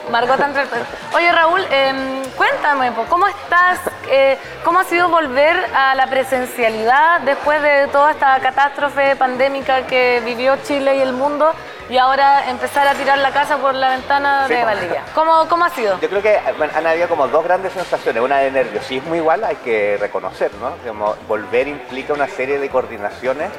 [0.09, 0.87] Margot Enterprises.
[1.13, 3.79] Oye, Raúl, em, cuéntame, ¿cómo estás?
[4.09, 10.21] Eh, ¿Cómo ha sido volver a la presencialidad después de toda esta catástrofe pandémica que
[10.23, 11.53] vivió Chile y el mundo
[11.91, 14.65] y ahora empezar a tirar la casa por la ventana Sí, de po.
[14.65, 15.03] Valdivia?
[15.13, 15.99] ¿Cómo, ¿Cómo ha sido?
[15.99, 18.23] Yo creo que bueno, han habido como dos grandes sensaciones.
[18.23, 20.75] Una de nerviosismo igual, hay que reconocer, ¿no?
[20.87, 23.51] Como volver implica una serie de coordinaciones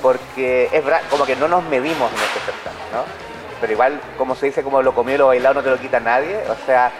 [0.00, 3.04] porque es verdad, como que no nos medimos en este certamen, ¿no?
[3.60, 5.98] Pero igual, como se dice, como lo comió y lo bailado no te lo quita
[5.98, 6.40] nadie.
[6.48, 6.92] O sea,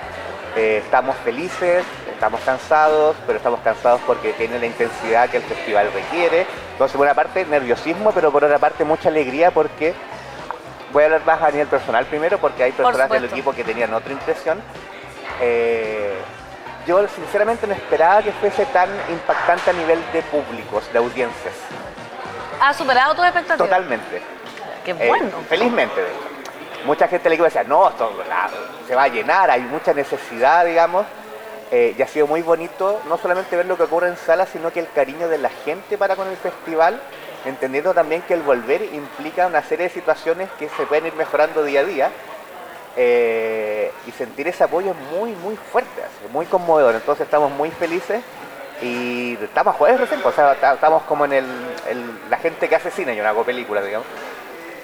[0.56, 5.90] eh, estamos felices, estamos cansados, pero estamos cansados porque tiene la intensidad que el festival
[5.94, 6.44] requiere.
[6.72, 9.94] Entonces, por una parte, nerviosismo, pero por otra parte, mucha alegría porque
[10.92, 13.34] voy a hablar más a nivel personal primero porque hay personas del supuesto.
[13.36, 14.60] equipo que tenían otra impresión.
[15.40, 16.14] Eh,
[16.86, 21.54] yo sinceramente no esperaba que fuese tan impactante a nivel de públicos, de audiencias.
[22.60, 23.68] ¿Ha superado tus expectativas?
[23.68, 24.22] Totalmente.
[24.84, 25.30] Qué Eh, bueno.
[25.48, 26.18] felizmente, de hecho.
[26.86, 28.48] Mucha gente del equipo decía, no, esto la-
[28.88, 31.04] se va a llenar, hay mucha necesidad, digamos.
[31.70, 34.72] Eh, y ha sido muy bonito no solamente ver lo que ocurre en sala, sino
[34.72, 37.00] que el cariño de la gente para con el festival,
[37.44, 41.62] entendiendo también que el volver implica una serie de situaciones que se pueden ir mejorando
[41.64, 42.10] día a día.
[42.96, 46.94] eh, y sentir ese apoyo es muy, muy fuerte, así, muy conmovedor.
[46.96, 48.20] Entonces estamos muy felices
[48.82, 51.44] y estamos jueves recién, pues, o sea, ta- estamos como en el,
[51.88, 54.06] el- la gente que hace cine, yo no hago películas, digamos.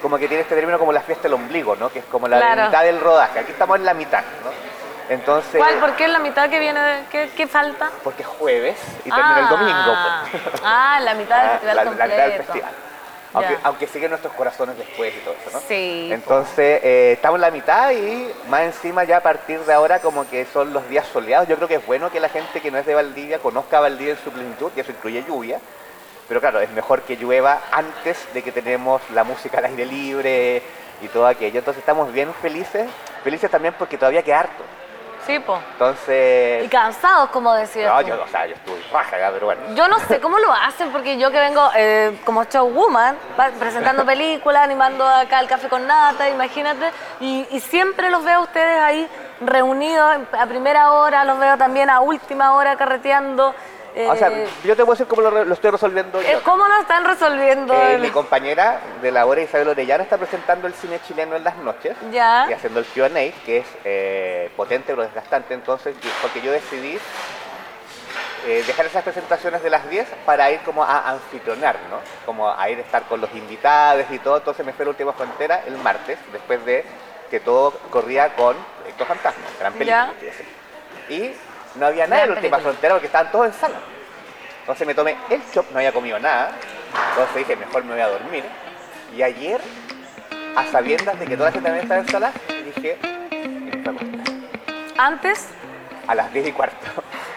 [0.01, 1.89] Como que tiene este término como la fiesta del ombligo, ¿no?
[1.91, 2.65] Que es como la Claro.
[2.67, 3.39] mitad del rodaje.
[3.39, 4.51] Aquí estamos en la mitad, ¿no?
[5.09, 5.75] Entonces, ¿Cuál?
[5.79, 6.79] ¿Por qué es la mitad que viene?
[6.79, 7.89] de- ¿Qué, qué falta?
[8.03, 9.73] porque es jueves y termina el domingo.
[9.95, 10.43] Ah, pues.
[10.63, 12.11] Ah, la mitad del Ah, festival la, la completo.
[12.13, 12.71] mitad del festival.
[13.63, 15.59] Aunque, siguen nuestros corazones después y todo eso, ¿no?
[15.67, 16.09] Sí.
[16.11, 20.27] Entonces, eh, estamos en la mitad y más encima ya a partir de ahora como
[20.27, 21.47] que son los días soleados.
[21.47, 24.13] Yo creo que es bueno que la gente que no es de Valdivia conozca Valdivia
[24.13, 25.59] en su plenitud y eso incluye lluvia.
[26.27, 30.63] Pero claro, es mejor que llueva antes de que tenemos la música al aire libre
[31.01, 31.59] y todo aquello.
[31.59, 32.89] Entonces estamos bien felices.
[33.23, 34.63] Felices también porque todavía queda harto.
[35.27, 35.59] Sí, po.
[35.73, 36.63] Entonces...
[36.63, 38.07] Y cansados, como decías No, tú.
[38.07, 39.61] yo, o sea, yo estuve rájaga, pero bueno.
[39.75, 43.17] Yo no sé cómo lo hacen, porque yo que vengo eh, como showwoman,
[43.59, 48.41] presentando películas, animando acá el café con nata, imagínate, y, y siempre los veo a
[48.43, 49.07] ustedes ahí
[49.41, 53.53] reunidos a primera hora, los veo también a última hora carreteando.
[54.09, 56.27] O sea, eh, yo te puedo decir cómo lo, estoy resolviendo yo.
[56.27, 57.73] eh, ¿Cómo lo están resolviendo?
[57.73, 61.43] Eh, el- mi compañera de la hora, Isabel Orellana, está presentando el cine chileno en
[61.43, 62.45] las noches Ya.
[62.49, 63.09] y haciendo el Q&A,
[63.45, 65.53] que es eh, potente pero desgastante.
[65.53, 66.99] Entonces, yo- porque yo decidí
[68.65, 71.97] dejar esas presentaciones de las 10 para ir como a anfitrionar, ¿no?
[72.25, 74.37] Como a ir a estar con los invitados y todo.
[74.37, 76.85] Entonces me fue la última frontera el martes, después de
[77.29, 80.13] que todo corría con Proyecto Fantasma, gran película.
[81.09, 81.33] Y
[81.79, 83.75] no había nada en la última frontera porque estaban todos en sala.
[84.61, 86.51] Entonces me tomé el chop, no había comido nada.
[87.11, 88.43] Entonces dije, mejor me voy a dormir.
[89.15, 89.61] Y ayer,
[90.55, 92.31] a sabiendas de que toda la gente también estaba en sala,
[92.75, 93.89] dije, me
[94.99, 95.03] a.
[95.07, 95.47] Antes
[96.07, 96.77] a las 10 y cuarto.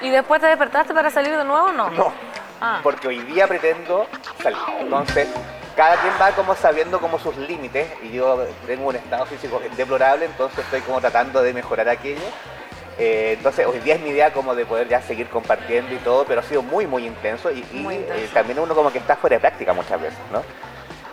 [0.00, 1.90] y después te despertaste para salir de nuevo, ¿no?
[1.90, 2.12] No,
[2.61, 2.81] Ah.
[2.83, 4.07] porque hoy día pretendo
[4.42, 4.59] salir.
[4.81, 5.29] Entonces,
[5.76, 10.26] cada quien va como sabiendo como sus límites y yo tengo un estado físico deplorable,
[10.26, 12.20] entonces estoy como tratando de mejorar aquello.
[13.02, 16.26] Eh, entonces, hoy día es mi idea como de poder ya seguir compartiendo y todo,
[16.26, 18.14] pero ha sido muy, muy intenso y, y, Muy intenso.
[18.22, 20.42] eh, también uno como que está fuera de práctica muchas veces, ¿no?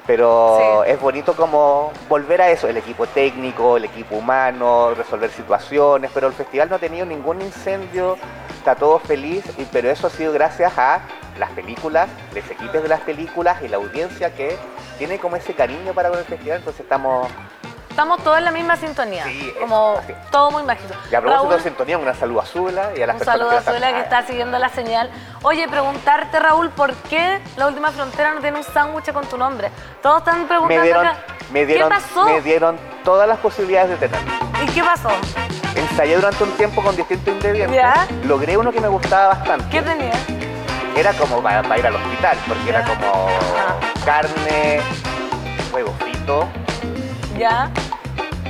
[0.06, 0.92] Pero Sí.
[0.92, 6.28] es bonito como volver a eso, el equipo técnico, el equipo humano, resolver situaciones, pero
[6.28, 8.18] el festival no ha tenido ningún incendio,
[8.58, 11.02] está todo feliz, y- pero eso ha sido gracias a
[11.40, 14.58] las películas, los equipos de las películas y la audiencia que
[14.98, 17.28] tiene como ese cariño para con el festival, entonces estamos
[17.98, 19.24] Estamos todos en la misma sintonía.
[19.24, 20.14] Sí, como así.
[20.30, 20.94] todo muy mágico.
[21.10, 23.26] ya a propósito Raúl, de sintonía, una salud a Zula y a las Un personas
[23.40, 25.10] saludo a la están- Zuela que está siguiendo la señal.
[25.42, 29.72] Oye, preguntarte, Raúl, ¿por qué la última frontera no tiene un sándwich con tu nombre?
[30.04, 31.18] Todos están preguntando me dieron, acá,
[31.52, 32.26] me dieron, ¿qué pasó?
[32.26, 34.20] me dieron todas las posibilidades de tener.
[34.62, 35.10] ¿Y qué pasó?
[35.76, 37.76] Ensayé durante un tiempo con distintos ingredientes.
[37.82, 38.06] Ya.
[38.26, 39.66] Logré uno que me gustaba bastante.
[39.72, 40.14] ¿Qué tenía?
[40.96, 43.74] Era como para, para ir al hospital, porque era como Ah.
[44.06, 44.82] carne,
[45.74, 46.48] huevo frito,
[47.40, 47.70] ¿Ya?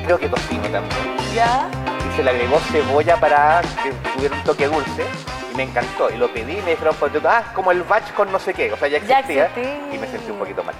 [0.07, 1.17] Creo que tocino también.
[1.35, 1.67] ¿Ya?
[2.09, 5.05] Y se le agregó cebolla para que tuviera un toque dulce.
[5.51, 6.09] Y me encantó.
[6.09, 8.71] Y lo pedí y me dijeron, dentro, ah, como el batch con no sé qué.
[8.71, 9.51] O sea, ya existía.
[9.93, 10.73] y me sentí un poquito mal.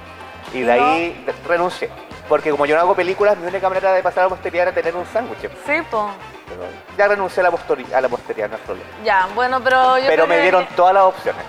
[0.53, 1.89] Y ¿Y de ahí renuncié.
[2.29, 4.75] Porque como yo no hago películas, mi única manera de pasar a la posteridad era
[4.75, 5.39] tener un sándwich.
[5.65, 6.09] Sí, po.
[6.47, 6.61] Pero
[6.97, 8.89] ya renuncié a la, postori- a la posteridad, no hay problema.
[9.03, 11.41] Ya, bueno, pero yo Pero me que- dieron todas las opciones.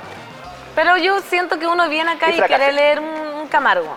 [0.75, 3.07] Pero yo siento que uno viene acá Y quiere leer un,
[3.41, 3.97] un Camargo.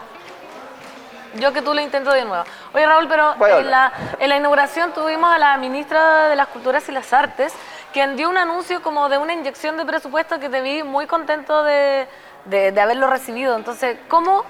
[1.35, 2.43] Yo que tú lo intento de nuevo.
[2.73, 6.87] Oye, Raúl, pero en la, en la inauguración tuvimos a la ministra de las Culturas
[6.89, 7.53] y las Artes,
[7.93, 11.63] quien dio un anuncio como de una inyección de presupuesto que te vi muy contento
[11.63, 12.07] de,
[12.45, 13.55] de- de haberlo recibido.
[13.55, 14.43] Entonces, ¿cómo,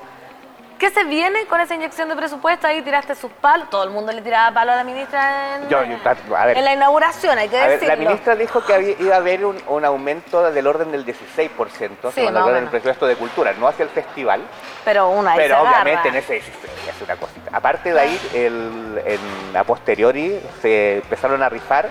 [0.81, 2.65] ¿qué se viene con esa inyección de presupuesto?
[2.65, 5.83] Ahí tiraste sus palos, todo el mundo le tiraba palo a la ministra en, Yo-
[5.83, 6.57] yo- a ver.
[6.57, 7.95] en la inauguración, hay que A ver, decirlo.
[7.95, 12.09] la ministra dijo que había- iba a haber un, un aumento del orden del 16%,
[12.09, 14.41] Sí, según más o el presupuesto de cultura, no hacia el festival,
[14.83, 16.09] Pero una pero obviamente agarra.
[16.09, 17.51] en ese 16 es una cosita.
[17.53, 21.87] Aparte de ahí, el- en, a posteriori se empezaron a rifar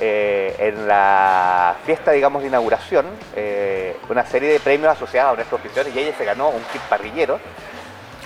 [0.00, 3.04] eh, en la fiesta, digamos, de inauguración,
[3.34, 6.80] eh, una serie de premios asociados a nuestros oficiales y ella se ganó un kit
[6.82, 7.40] parrillero.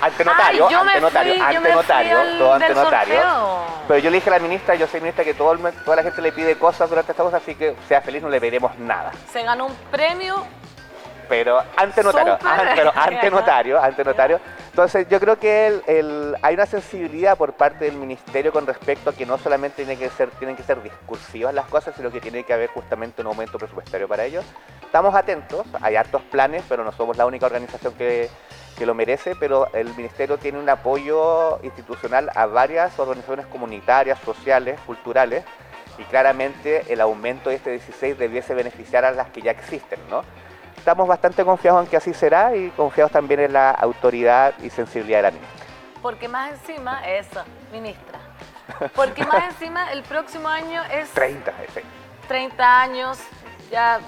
[0.03, 3.20] Ante notario, Ay, ante notario, fui- ante notario, todo ante notario.
[3.86, 6.03] Pero yo le dije a la ministra, yo soy ministra que todo el- toda la
[6.03, 9.12] gente le pide cosas durante esta cosa, así que sea feliz, no le pediremos nada.
[9.32, 10.44] Se ganó un premio
[11.33, 14.41] pero ante notario, ah, pero ante notario, ante notario.
[14.68, 19.09] Entonces yo creo que el- el- hay una sensibilidad por parte del ministerio con respecto
[19.09, 22.20] a que no solamente tiene que ser, tienen que ser discursivas las cosas, sino que
[22.20, 24.43] tiene que haber justamente un aumento presupuestario para ello.
[24.83, 28.28] Estamos atentos, hay hartos planes, pero no somos la única organización que,
[28.76, 34.78] que lo merece, pero el ministerio tiene un apoyo institucional a varias organizaciones comunitarias, sociales,
[34.87, 35.45] culturales,
[35.97, 40.22] y claramente el aumento de este 16 debiese beneficiar a las que ya existen, ¿no?
[40.83, 45.18] Estamos bastante confiados en que así será y confiados también en la autoridad y sensibilidad
[45.18, 45.66] de la ministra.
[46.03, 48.18] Porque más encima, eso, ministra.
[48.97, 51.85] Porque más encima el próximo año es 30, ese.
[52.26, 53.20] 30 años,
[53.70, 54.01] ya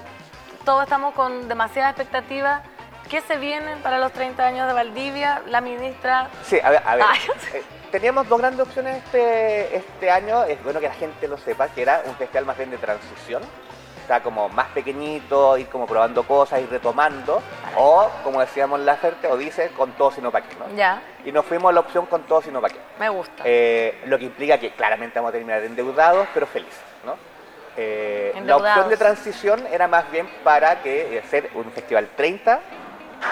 [0.65, 2.63] todos estamos con demasiada expectativa.
[3.09, 5.43] ¿Qué se viene para los 30 años de Valdivia?
[5.47, 7.05] La ministra Sí, a ver, a ver.
[7.09, 7.21] Ay.
[7.53, 7.63] eh,
[7.93, 10.43] teníamos dos grandes opciones este, este año.
[10.43, 13.43] Es bueno que la gente lo sepa, que era un festival más bien de transición.
[14.05, 17.41] Está como más pequeñito, ir como probando cosas, ir retomando.
[17.75, 20.77] O, como decíamos en la oferta, o dice, con todo sino pa' qué, ¿no?
[20.77, 22.77] Ya, Y nos fuimos a la opción con todo sino pa' qué.
[22.99, 23.43] me gusta.
[23.47, 26.83] Eh, lo que implica que claramente vamos a terminar endeudados, pero felices.
[27.07, 27.17] ¿no?
[27.79, 32.61] Eh, la opción de transición era más bien para que eh, hacer un festival 30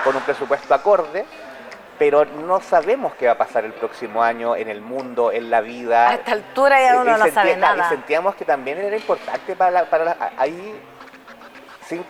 [0.04, 1.26] con un presupuesto acorde,
[2.02, 5.60] pero no sabemos qué va a pasar el próximo año en el mundo, en la
[5.60, 6.08] vida.
[6.08, 7.88] a esta altura ya uno Y no sentía- sabe Y nada.
[7.90, 10.74] sentíamos que también era importante para, la- para la- ahí,
[11.86, 12.04] sin,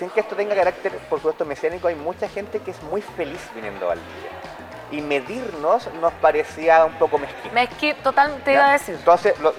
[0.00, 3.38] sin que esto tenga carácter, por supuesto, mesiánico, hay mucha gente que es muy feliz
[3.54, 4.30] viniendo a Valdivia.
[4.90, 7.54] Y medirnos nos parecía un poco mezquino.
[7.54, 8.96] Me esqui- total, te iba a decir.
[8.96, 9.54] Entonces, lo-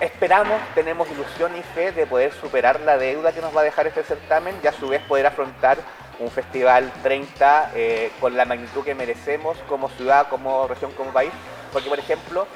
[0.00, 3.86] esperamos, tenemos ilusión y fe de poder superar la deuda que nos va a dejar
[3.86, 5.78] este certamen y a su vez poder afrontar
[6.18, 11.32] un festival 30 eh, con la magnitud que merecemos como ciudad, como región, como país.
[11.72, 12.46] Porque, por ejemplo,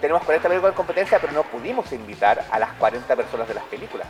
[0.00, 3.64] tenemos 40 películas en competencia, pero no pudimos invitar a las 40 personas de las
[3.64, 4.06] películas,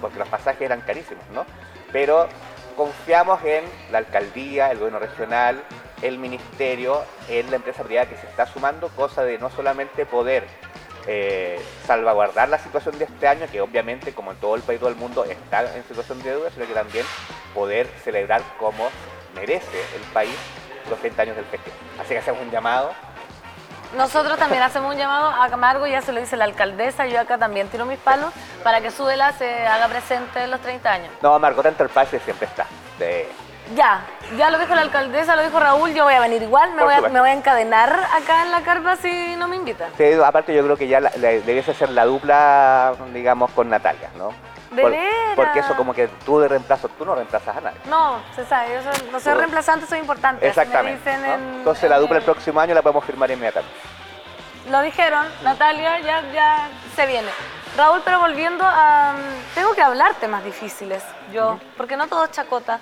[0.00, 1.44] porque los pasajes eran carísimos, ¿no?
[1.92, 2.28] Pero
[2.76, 5.62] confiamos en la alcaldía, el gobierno regional,
[6.02, 10.46] el ministerio, en la empresa privada que se está sumando, cosa de no solamente poder
[11.06, 14.90] eh, salvaguardar la situación de este año, que obviamente, como en todo el país todo
[14.90, 17.06] el mundo, está en situación de deuda, sino que también
[17.56, 18.88] poder celebrar como
[19.34, 20.36] merece el país
[20.90, 21.76] los 30 años del festival.
[21.98, 22.92] Así que hacemos un llamado
[23.96, 27.38] Nosotros también hacemos un llamado a Camargo, ya se lo dice la alcaldesa, yo acá
[27.38, 28.32] también tiro mis palos,
[28.62, 31.10] para que Sudela se haga presente en los 30 años.
[31.22, 32.66] No, Margot Enterprise siempre está.
[32.98, 33.28] De-
[33.74, 34.00] Ya,
[34.36, 36.84] ya lo dijo la alcaldesa, lo dijo Raúl, yo voy a venir igual, me Por
[36.84, 37.14] voy a, supuesto.
[37.14, 39.90] me voy a encadenar acá en la carpa si no me invitan.
[39.96, 44.10] Sí, aparte yo creo que ya la- la- debiese ser la dupla, digamos, con Natalia,
[44.16, 44.30] ¿no?
[44.70, 45.14] ¿De Por- veras?
[45.36, 47.78] Porque eso como que tú de reemplazo, tú no reemplazas a nadie.
[47.86, 50.46] No, se sabe, yo soy- no soy Tú- reemplazante, soy importante.
[50.46, 51.16] Exactamente.
[51.18, 51.24] ¿no?
[51.34, 53.76] en- Entonces la en dupla el el- próximo año la podemos firmar inmediatamente.
[54.70, 57.28] Lo dijeron, Natalia, ya, ya se viene.
[57.76, 59.14] Raúl, pero volviendo a...
[59.54, 61.02] Tengo que hablar temas difíciles,
[61.32, 62.80] yo, porque no todo es chacota.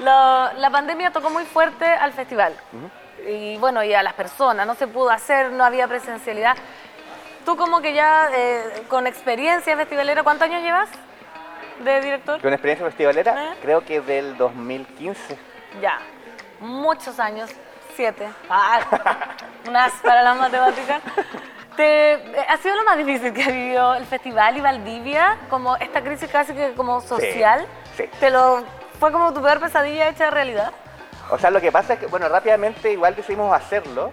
[0.00, 2.54] La, la pandemia tocó muy fuerte al festival.
[3.28, 6.56] Y bueno, y a las personas, no se pudo hacer, no había presencialidad.
[7.44, 10.88] Tú como que ya eh, con experiencia festivalera, ¿cuántos años llevas
[11.84, 12.40] de director?
[12.40, 13.56] Con experiencia festivalera, ¿Eh?
[13.62, 15.36] creo que del 2015.
[15.80, 15.98] Ya,
[16.60, 17.50] muchos años,
[17.96, 18.28] siete.
[18.48, 18.80] Ah,
[19.68, 21.02] unas para las matemáticas.
[21.76, 25.38] Te- ¿Ha sido lo más difícil que ha vivido el festival y Valdivia?
[25.48, 27.66] Como esta crisis casi que como social.
[27.96, 28.04] sí.
[28.20, 28.62] ¿Te lo,
[29.00, 30.72] ¿Fue como tu peor pesadilla hecha realidad?
[31.30, 34.12] O sea, lo que pasa es que, bueno, rápidamente igual decidimos hacerlo,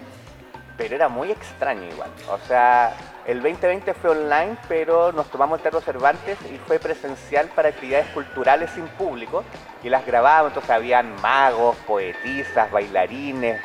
[0.78, 2.10] pero era muy extraño igual.
[2.30, 2.94] O sea,
[3.30, 8.08] el 2020 fue online, pero nos tomamos el Teatro Cervantes y fue presencial para actividades
[8.08, 9.44] culturales sin público
[9.84, 10.50] y las grabábamos.
[10.52, 13.62] Entonces habían magos, poetisas, bailarines,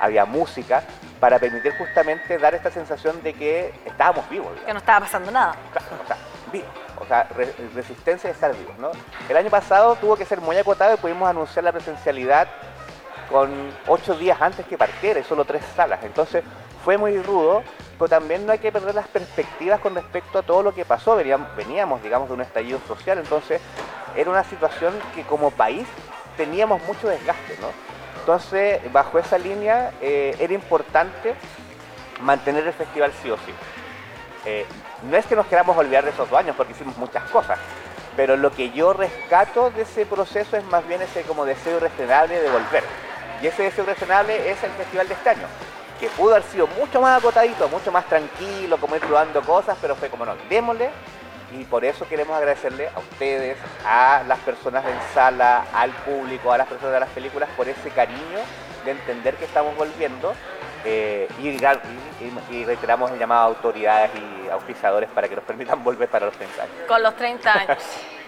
[0.00, 0.82] había música
[1.18, 4.50] para permitir justamente dar esta sensación de que estábamos vivos.
[4.50, 4.66] digamos.
[4.66, 5.56] Que no estaba pasando nada.
[5.72, 6.16] Claro, o sea,
[6.52, 6.68] vivos.
[7.00, 8.92] O sea, re- resistencia de estar vivos, ¿no?
[9.28, 12.46] El año pasado tuvo que ser muy acotado y pudimos anunciar la presencialidad
[13.30, 13.50] con
[13.88, 15.98] ocho días antes que partiera y solo tres salas.
[16.04, 16.44] Entonces
[16.84, 17.62] fue muy rudo,
[17.98, 21.16] pero también no hay que perder las perspectivas con respecto a todo lo que pasó.
[21.16, 23.60] Veníamos, veníamos digamos, de un estallido social, entonces
[24.16, 25.86] era una situación que como país
[26.36, 27.68] teníamos mucho desgaste, ¿no?
[28.20, 31.34] Entonces, bajo esa línea, eh, era importante
[32.20, 33.52] mantener el festival sí o sí.
[34.44, 34.66] Eh,
[35.02, 37.58] no es que nos queramos olvidar de esos dos años, porque hicimos muchas cosas,
[38.16, 42.40] pero lo que yo rescato de ese proceso es más bien ese como deseo irrefrenable
[42.40, 42.84] de volver.
[43.42, 45.46] Y ese deseo irrefrenable es el festival de este año,
[45.98, 49.94] que pudo haber sido mucho más acotadito, mucho más tranquilo, como ir probando cosas, pero
[49.96, 50.90] fue como no, démosle.
[51.58, 56.58] Y por eso queremos agradecerle a ustedes, a las personas en sala, al público, a
[56.58, 58.38] las personas de las películas, por ese cariño
[58.84, 60.34] de entender que estamos volviendo.
[60.84, 66.08] eh, y, y- reiteramos el llamado a autoridades y auspiciadores para que nos permitan volver
[66.08, 66.74] para los 30 años.
[66.86, 67.78] Con los 30 años.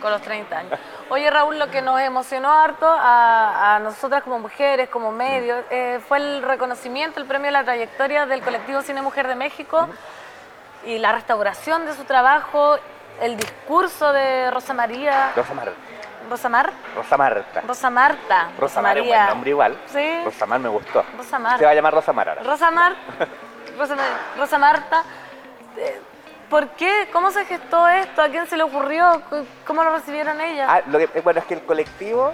[0.00, 0.78] Con los 30 años.
[1.10, 6.00] Oye, Raúl, lo que nos emocionó harto a, a nosotras como mujeres, como medios, eh,
[6.08, 9.88] fue el reconocimiento, el premio a la trayectoria del colectivo Cine Mujer de México
[10.84, 12.78] y la restauración de su trabajo,
[13.20, 15.32] el discurso de Rosa María.
[15.36, 15.72] Rosa Marta.
[16.28, 16.72] ¿Rosa Mar?
[16.94, 17.60] Rosa Marta.
[17.66, 18.48] Rosa Marta.
[18.58, 19.76] Rosa Mar es buen nombre igual.
[19.86, 20.20] Sí.
[20.24, 21.04] Rosa Mar me gustó.
[21.16, 21.58] Rosa Mar.
[21.58, 22.42] Se va a llamar Rosa Mar ahora.
[22.44, 22.94] Rosa Mar,
[23.78, 24.06] Rosa, Mar-
[24.38, 25.02] Rosa Marta,
[25.76, 26.00] eh,
[26.50, 27.08] ¿por qué?
[27.12, 28.20] ¿Cómo se gestó esto?
[28.20, 29.22] ¿A quién se le ocurrió?
[29.66, 30.66] ¿Cómo lo recibieron ellas?
[30.68, 32.32] Ah, lo que, eh, bueno, es que el colectivo,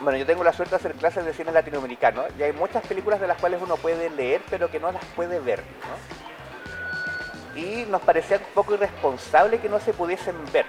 [0.00, 3.20] bueno, yo tengo la suerte de hacer clases de cine latinoamericano y hay muchas películas
[3.20, 7.60] de las cuales uno puede leer pero que no las puede ver, ¿no?
[7.60, 10.66] Y nos parecía un poco irresponsable que no se pudiesen ver.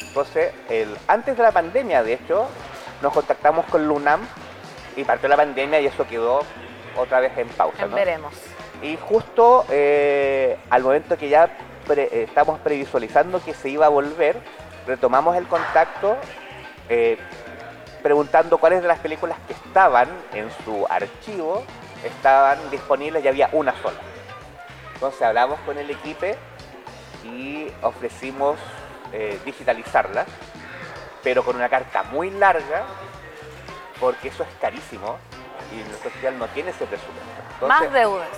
[0.00, 2.48] Entonces, el, antes de la pandemia, de hecho,
[3.00, 4.20] nos contactamos con Lunam
[4.96, 6.40] y partió la pandemia y eso quedó
[6.96, 7.94] otra vez en pausa, ¿no?
[7.94, 8.34] Veremos.
[8.82, 11.48] Y justo eh, al momento que ya
[11.86, 14.36] pre- estamos previsualizando que se iba a volver,
[14.86, 16.16] retomamos el contacto
[16.88, 17.18] eh,
[18.02, 21.64] preguntando cuáles de las películas que estaban en su archivo
[22.04, 23.98] estaban disponibles y había una sola.
[24.94, 26.26] Entonces hablamos con el equipo
[27.24, 28.58] y ofrecimos
[29.12, 30.24] eh, digitalizarla,
[31.22, 32.84] pero con una carta muy larga,
[33.98, 35.18] porque eso es carísimo
[35.72, 37.20] y nuestro festival no tiene ese presupuesto.
[37.54, 38.28] Entonces, Más deudas.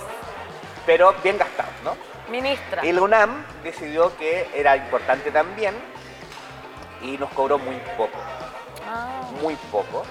[0.85, 1.95] pero bien gastados, ¿no?
[2.29, 2.85] Ministra.
[2.85, 5.75] Y la UNAM decidió que era importante también
[7.01, 8.17] y nos cobró muy poco,
[8.87, 10.03] Ah, muy poco.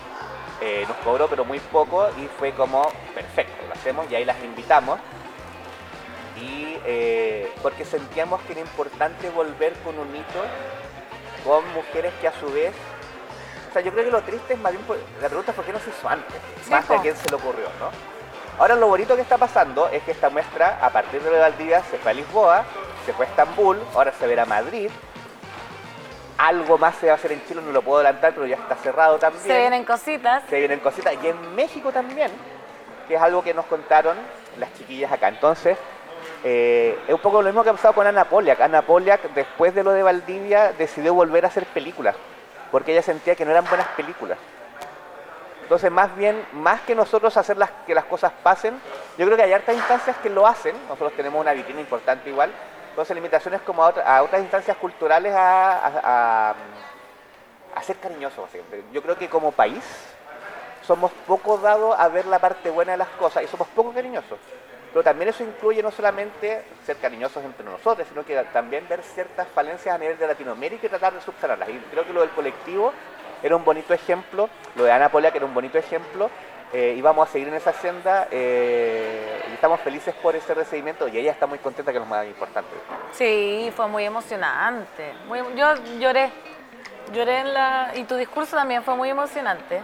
[0.60, 4.42] Eh, nos cobró pero muy poco y fue como, perfecto, lo hacemos y ahí las
[4.42, 4.98] invitamos.
[6.40, 10.44] Y eh, porque sentíamos que era importante volver con un hito
[11.44, 12.72] con mujeres que a su vez...
[13.70, 15.64] O sea, yo creo que lo triste es más bien, por- la pregunta es por
[15.64, 16.36] qué no se hizo antes,
[16.70, 16.94] más po.
[16.94, 17.90] a quién se le ocurrió, ¿no?
[18.58, 21.96] Ahora lo bonito que está pasando es que esta muestra, a partir de Valdivia, se
[21.96, 22.64] fue a Lisboa,
[23.06, 24.90] se fue a Estambul, ahora se verá a Madrid.
[26.38, 28.74] Algo más se va a hacer en Chile, no lo puedo adelantar, pero ya está
[28.74, 29.44] cerrado también.
[29.44, 30.42] se vienen cositas.
[30.50, 31.14] Se vienen cositas.
[31.22, 32.32] Y en México también,
[33.06, 34.16] que es algo que nos contaron
[34.58, 35.28] las chiquillas acá.
[35.28, 35.78] Entonces,
[36.42, 38.60] eh, es un poco lo mismo que ha pasado con Ana Poliak.
[38.60, 42.16] Ana Poliak, después de lo de Valdivia, decidió volver a hacer películas,
[42.72, 44.36] porque ella sentía que no eran buenas películas.
[45.68, 48.80] Entonces, más bien, más que nosotros hacer las, que las cosas pasen,
[49.18, 50.74] yo creo que hay hartas instancias que lo hacen.
[50.88, 52.50] Nosotros tenemos una vitrina importante igual.
[52.88, 56.54] Entonces, la invitación es como a, otra- a otras instancias culturales a,
[57.82, 58.48] ser cariñosos.
[58.94, 59.84] Yo creo que como país
[60.82, 64.38] somos poco dados a ver la parte buena de las cosas y somos poco cariñosos.
[64.90, 69.46] Pero también eso incluye no solamente ser cariñosos entre nosotros, sino que también ver ciertas
[69.48, 71.68] falencias a nivel de Latinoamérica y tratar de subsanarlas.
[71.68, 72.92] Y creo que lo del colectivo
[73.42, 76.30] era un bonito ejemplo, lo de Ana Polia que era un bonito ejemplo,
[76.70, 81.08] eh, y vamos a seguir en esa senda eh, y estamos felices por ese recibimiento
[81.08, 82.68] y ella está muy contenta que es lo más importante.
[83.12, 85.14] Sí, fue muy emocionante.
[85.56, 86.30] Yo lloré.
[87.14, 87.92] Lloré en la.
[87.94, 89.82] Y tu discurso también fue muy emocionante.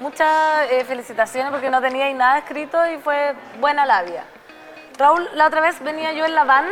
[0.00, 4.24] Muchas eh, felicitaciones porque no tenía nada escrito y fue buena labia.
[4.98, 6.66] Raúl, la otra vez venía yo en la van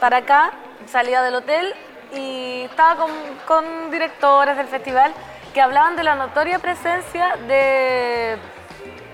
[0.00, 0.52] para acá,
[0.86, 1.74] salía del hotel
[2.14, 3.06] y estaba
[3.46, 5.12] con directores del festival
[5.58, 8.38] que hablaban de la notoria presencia de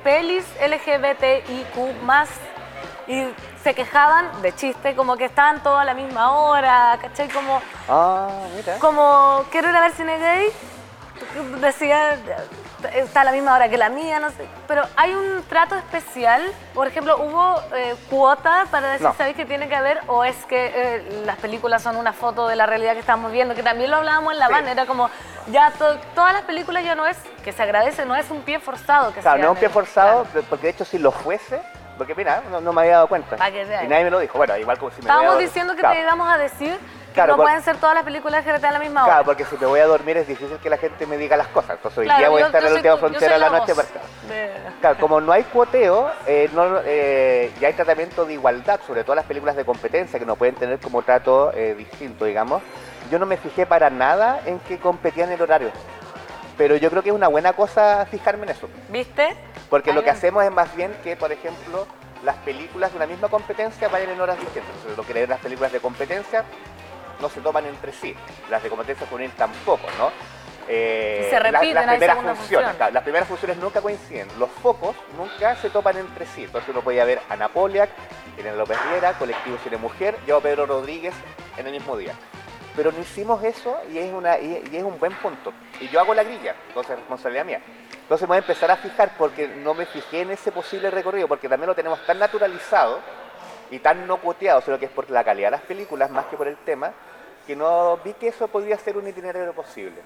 [0.03, 1.49] pelis LGBTIQ
[3.07, 3.27] y
[3.63, 7.31] se quejaban de chiste, como que estaban todos a la misma hora, ¿cachai?
[7.31, 8.79] Como, Ah, mira.
[8.79, 10.53] como quiero ir a ver cine gay,
[11.63, 12.19] decía,
[12.95, 14.47] está a la misma hora que la mía, no sé.
[14.69, 16.43] Pero hay un trato especial,
[16.75, 19.15] por ejemplo, ¿hubo eh, cuota para decir, No.
[19.15, 20.01] ¿sabéis que tiene que haber?
[20.07, 23.55] ¿O es que eh, las películas son una foto de la realidad que estamos viendo?
[23.55, 24.53] Que también lo hablábamos en la Sí.
[24.53, 25.11] van, era como,
[25.49, 28.59] ya to- todas las películas ya no es, que se agradece, no es un pie
[28.61, 29.13] forzado.
[29.13, 30.47] Que Claro, no es un pie forzado, claro.
[30.51, 31.61] porque de hecho si lo fuese,
[31.99, 33.37] porque mira, no, no me había dado cuenta.
[33.37, 33.63] Que.
[33.85, 34.37] Y nadie me lo dijo.
[34.39, 36.79] Bueno, igual como si me Estábamos diciendo que claro, te íbamos a decir
[37.15, 39.13] Claro, no por- pueden ser todas las películas LGBT a la misma hora.
[39.13, 41.47] Claro, porque si me voy a dormir es difícil que la gente me diga las
[41.49, 41.77] cosas.
[41.77, 43.75] Entonces hoy Claro, día voy a estar en la última frontera de la noche.
[43.75, 43.89] para-
[44.29, 49.05] de- Claro, como no hay cuoteo, eh, no, eh, ya hay tratamiento de igualdad, sobre
[49.05, 52.63] todo las películas de competencia que no pueden tener como trato eh, distinto, digamos.
[53.11, 55.71] Yo no me fijé para nada en que competían el horario.
[56.57, 58.69] Pero yo creo que es una buena cosa fijarme en eso.
[58.89, 59.37] ¿Viste?
[59.71, 60.17] Porque Ahí lo que ven.
[60.17, 61.87] hacemos es más bien que, por ejemplo,
[62.25, 64.73] las películas de una misma competencia vayan en horas distintas.
[64.97, 66.45] Lo que leen las películas de competencia
[67.21, 68.15] no se toman entre sí.
[68.51, 70.11] Las de competencia juvenil tampoco, ¿no?
[70.67, 72.77] Eh, Y se repiten, las primeras funciones, función.
[72.77, 74.29] claro, las primeras funciones nunca coinciden.
[74.39, 76.45] Los focos nunca se topan entre sí.
[76.45, 77.91] Entonces uno podía ver a Ana Poliak,
[78.39, 81.15] Irene López Riera, Colectivo Cine Mujer, yo a Pedro Rodríguez
[81.59, 82.15] en el mismo día.
[82.75, 85.53] Pero no hicimos eso y es, una, y, y es un buen punto.
[85.81, 87.61] Y yo hago la grilla, entonces es responsabilidad mía.
[88.03, 91.29] Entonces me voy a empezar a fijar porque no me fijé en ese posible recorrido,
[91.29, 93.01] porque también lo tenemos tan naturalizado
[93.71, 96.37] y tan no cuoteado, sino que es por la calidad de las películas más que
[96.37, 96.93] por el tema,
[97.47, 100.01] que no vi que eso podría ser un itinerario posible.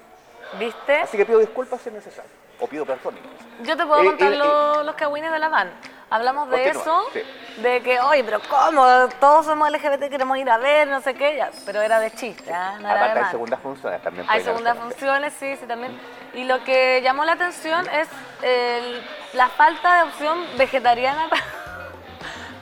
[0.57, 0.97] ¿Viste?
[1.01, 2.31] Así que pido disculpas si es necesario.
[2.59, 3.15] O pido perdón.
[3.61, 5.69] Yo te puedo Eh, contar eh, los, los cagüines de la van.
[6.11, 7.61] Hablamos de Continúa, eso, sí.
[7.61, 8.83] de que, oye, pero ¿cómo?
[9.19, 11.51] Todos somos LGBT, queremos ir a ver, no sé qué, ya.
[11.67, 12.77] Pero era de chiste, ¿ah?
[12.81, 13.31] No era Aparte hay mal.
[13.31, 14.25] segundas funciones también.
[14.27, 15.95] Hay segundas funciones, sí, sí, también.
[16.33, 18.07] Y lo que llamó la atención es
[18.41, 19.03] el-
[19.33, 21.29] la falta de opción vegetariana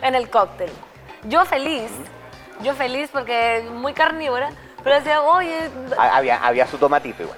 [0.02, 0.72] en el cóctel.
[1.24, 1.92] Yo feliz,
[2.62, 4.50] yo feliz porque muy carnívora,
[4.84, 7.38] pero decía, oye, Ha- Había, había su tomatito igual.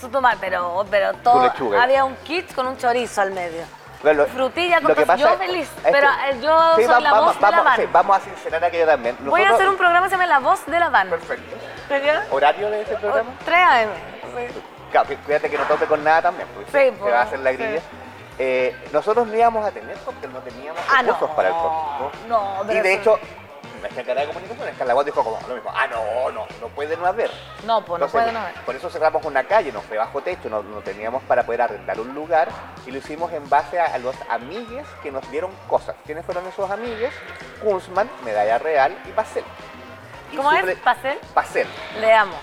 [0.00, 1.82] su tomate, pero, pero todo, lechuga.
[1.82, 3.62] había un kit con un chorizo al medio.
[4.02, 6.82] Bueno, lo- Frutilla con lo que pasa yo es- feliz, es pero que- yo sí,
[6.84, 7.76] soy va- la vamos, voz de la van.
[7.76, 9.16] sí, vamos a sincerar aquello también.
[9.20, 11.08] Voy a hacer un programa que se llama La Voz de la Van.
[11.08, 11.56] Perfecto.
[12.30, 13.30] ¿Horario de ese programa?
[13.44, 13.88] 3 AM.
[14.36, 14.60] Sí.
[14.92, 17.22] Claro, cuídate que no tope con nada también, porque Sí, se, pues, se va a
[17.22, 17.56] hacer la sí.
[17.56, 17.80] grilla.
[18.38, 21.12] Eh, nosotros no íbamos a tener cóctel, no teníamos Ah, no.
[21.14, 22.28] recursos para el cóctel.
[22.28, 23.26] No, Y pero de eso- hecho,
[23.80, 26.96] nuestra encargada de comunicaciones, Carla Guat, dijo como lo mismo, ah, no, no, no puede
[26.96, 27.30] no haber.
[27.64, 28.54] No, pues no Entonces, puede no haber.
[28.64, 31.98] Por eso cerramos una calle, nos fue bajo techo, no, no teníamos para poder arrendar
[32.00, 32.48] un lugar
[32.86, 35.94] y lo hicimos en base a, a los amigues que nos dieron cosas.
[36.04, 37.12] ¿Quiénes fueron esos amigues?
[37.62, 39.44] Kunzman, Medalla Real y Pacel.
[40.32, 40.76] Y ¿Cómo es?
[40.80, 41.18] ¿Pasel?
[41.32, 41.66] Pacel.
[42.00, 42.34] Le amo.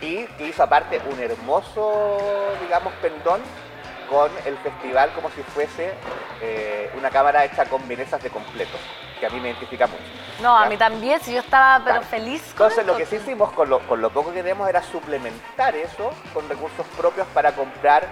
[0.00, 2.18] Y que hizo aparte un hermoso,
[2.60, 3.40] digamos, pendón
[4.12, 5.90] con el festival como si fuese
[6.42, 8.76] eh, una cámara hecha con vienesas de completo,
[9.18, 10.02] que a mí me identifica mucho.
[10.42, 12.06] No, a mí también, si yo estaba pero Claro.
[12.08, 14.82] feliz con Entonces lo que sí hicimos con lo, con lo poco que teníamos era
[14.82, 18.06] suplementar eso con recursos propios para comprar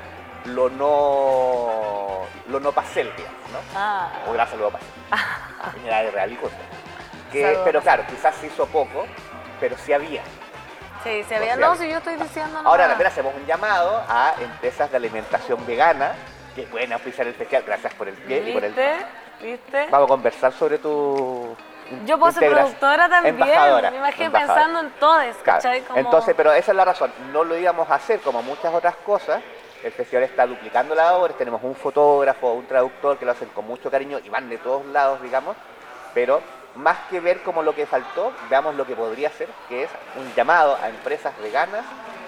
[0.47, 3.59] lo no lo no pasel, digamos, ¿no?
[3.77, 4.89] Ah, O gracias luego pasel.
[5.87, 6.57] Era de real y cosa.
[7.31, 9.05] Que, pero claro, quizás se hizo poco,
[9.61, 10.23] pero sí había.
[11.05, 11.55] Sí, había...
[11.55, 12.69] Sí, No, si yo estoy diciendo no.
[12.69, 16.13] Ahora también hacemos un llamado a empresas de alimentación vegana
[16.55, 17.65] que pueden auspiciar el festival.
[17.67, 18.73] Gracias por el pie y por el...
[18.73, 18.97] ¿Viste?
[19.43, 19.87] ¿Viste?
[19.91, 21.57] Vamos a conversar sobre tu
[22.05, 23.35] Yo puedo ser productora también.
[23.41, 24.55] Embajadora, Me imagino embajadora.
[24.65, 25.59] pensando en todos, Claro.
[25.63, 25.81] ¿cachai?
[25.83, 27.13] Como- Entonces, pero esa es la razón.
[27.33, 29.41] No lo íbamos a hacer como muchas otras cosas.
[29.83, 31.39] El festival está duplicando labores.
[31.39, 34.85] Tenemos un fotógrafo, un traductor que lo hacen con mucho cariño y van de todos
[34.87, 35.57] lados, digamos.
[36.13, 36.43] Pero
[36.77, 40.33] más que ver como lo que faltó, veamos lo que podría ser, que es un
[40.35, 41.85] llamado a empresas veganas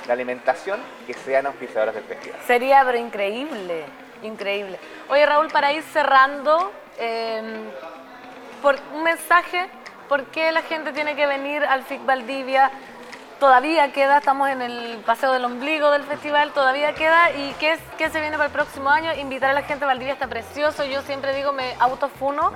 [0.06, 2.40] de alimentación que sean auspiciadoras del festival.
[2.46, 3.84] Sería, pero increíble,
[4.22, 4.78] increíble.
[5.08, 7.70] Oye, Raúl, para ir cerrando, eh,
[8.62, 9.68] por un mensaje,
[10.08, 12.70] ¿por qué la gente tiene que venir al FIC Valdivia?
[13.40, 17.32] Todavía queda, estamos en el paseo del ombligo del festival, todavía queda.
[17.32, 19.12] ¿Y qué, es, qué se viene para el próximo año?
[19.14, 20.84] Invitar a la gente, Valdivia está precioso.
[20.84, 22.52] Yo siempre digo, me autofuno,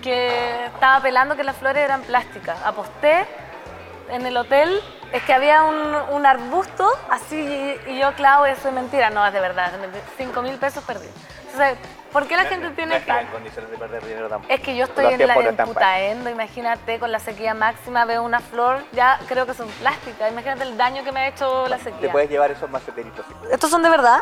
[0.00, 2.58] que estaba pelando que las flores eran plásticas.
[2.64, 3.26] Aposté
[4.10, 4.80] en el hotel
[5.12, 5.76] es que había un,
[6.14, 9.10] un arbusto así y, y yo, claro, eso es mentira.
[9.10, 9.72] No, es de verdad.
[10.16, 11.08] 5 mil pesos perdí.
[11.52, 11.78] Entonces,
[12.12, 13.20] ¿por qué la gente No tiene está que...?
[13.22, 14.52] en condiciones de perder dinero tampoco.
[14.54, 15.56] Es que yo estoy Los en la no en.
[15.74, 20.30] Putaendo, imagínate, con la sequía máxima, veo una flor, ya creo que son plásticas.
[20.30, 22.12] Imagínate el daño que me ha hecho la Te sequía.
[22.12, 23.26] puedes llevar esos maceteritos.
[23.50, 24.20] ¿Estos son de verdad?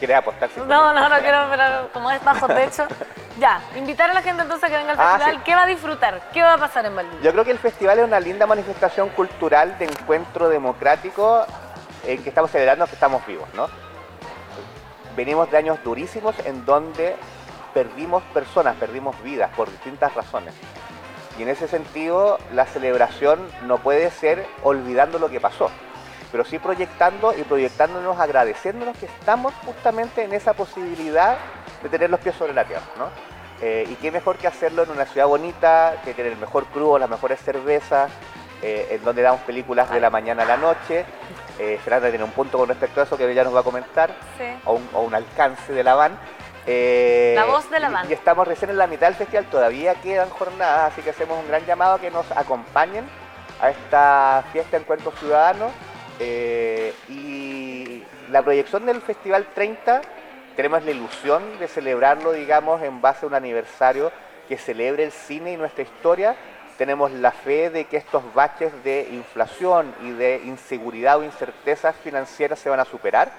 [0.00, 0.50] ¿Quieres apostar?
[0.66, 2.86] No, no, no quiero, pero como es bajo techo.
[3.38, 5.36] Ya, invitar a la gente entonces a que venga al Ah, festival.
[5.36, 5.42] sí.
[5.46, 6.20] ¿Qué va a disfrutar?
[6.30, 7.20] ¿Qué va a pasar en Valdivia?
[7.22, 11.46] Yo creo que el festival es una linda manifestación cultural de encuentro democrático
[12.04, 13.68] en que estamos celebrando que estamos vivos, ¿no?
[15.16, 17.16] Venimos de años durísimos en donde
[17.72, 20.52] perdimos personas, perdimos vidas por distintas razones.
[21.38, 25.70] Y en ese sentido, la celebración no puede ser olvidando lo que pasó,
[26.30, 31.36] pero sí proyectando y proyectándonos, agradeciéndonos que estamos justamente en esa posibilidad
[31.82, 33.08] de tener los pies sobre la tierra, ¿no?
[33.62, 36.98] Eh, y qué mejor que hacerlo en una ciudad bonita, que tiene el mejor crudo,
[36.98, 38.10] las mejores cervezas,
[38.62, 41.04] eh, en donde damos películas de la mañana a la noche.
[41.58, 44.10] Eh, Fernanda tiene un punto con respecto a eso que ella nos va a comentar,
[44.38, 44.44] Sí.
[44.64, 46.18] o un, o un alcance de la van.
[46.66, 48.10] Eh, La voz de la y- van.
[48.10, 51.48] Y estamos recién en la mitad del festival, todavía quedan jornadas, así que hacemos un
[51.48, 53.06] gran llamado a que nos acompañen
[53.60, 55.70] a esta fiesta Encuentro Ciudadano.
[56.20, 60.02] Eh, y la proyección del Festival 30,
[60.54, 64.12] tenemos la ilusión de celebrarlo, digamos, en base a un aniversario
[64.48, 66.36] que celebre el cine y nuestra historia.
[66.78, 72.58] Tenemos la fe de que estos baches de inflación y de inseguridad o incertezas financieras
[72.58, 73.32] se van a superar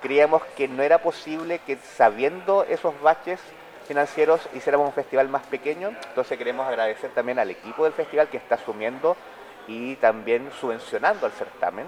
[0.00, 3.40] creíamos que no era posible que sabiendo esos baches
[3.86, 5.88] financieros hiciéramos un festival más pequeño.
[6.08, 9.16] Entonces queremos agradecer también al equipo del festival que está asumiendo
[9.68, 11.86] y también subvencionando al certamen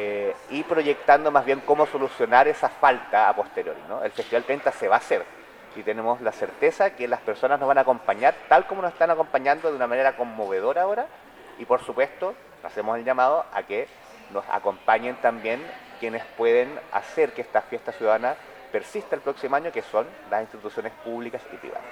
[0.00, 3.80] eh, y proyectando más bien cómo solucionar esa falta a posteriori.
[3.88, 4.04] ¿no?
[4.04, 5.24] El Festival 30 se va a hacer
[5.74, 9.10] y tenemos la certeza que las personas nos van a acompañar tal como nos están
[9.10, 11.06] acompañando de una manera conmovedora ahora
[11.58, 13.88] y por supuesto hacemos el llamado a que
[14.30, 15.60] nos acompañen también
[15.98, 18.36] quienes pueden hacer que esta fiesta ciudadana
[18.70, 21.84] persista el próximo año, que son las instituciones públicas y privadas.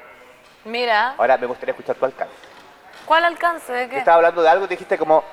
[0.65, 2.35] Mira, Ahora me gustaría escuchar tu alcance.
[3.05, 3.99] ¿cuál alcance de Yo qué?
[3.99, 5.25] estaba hablando de algo dijiste como,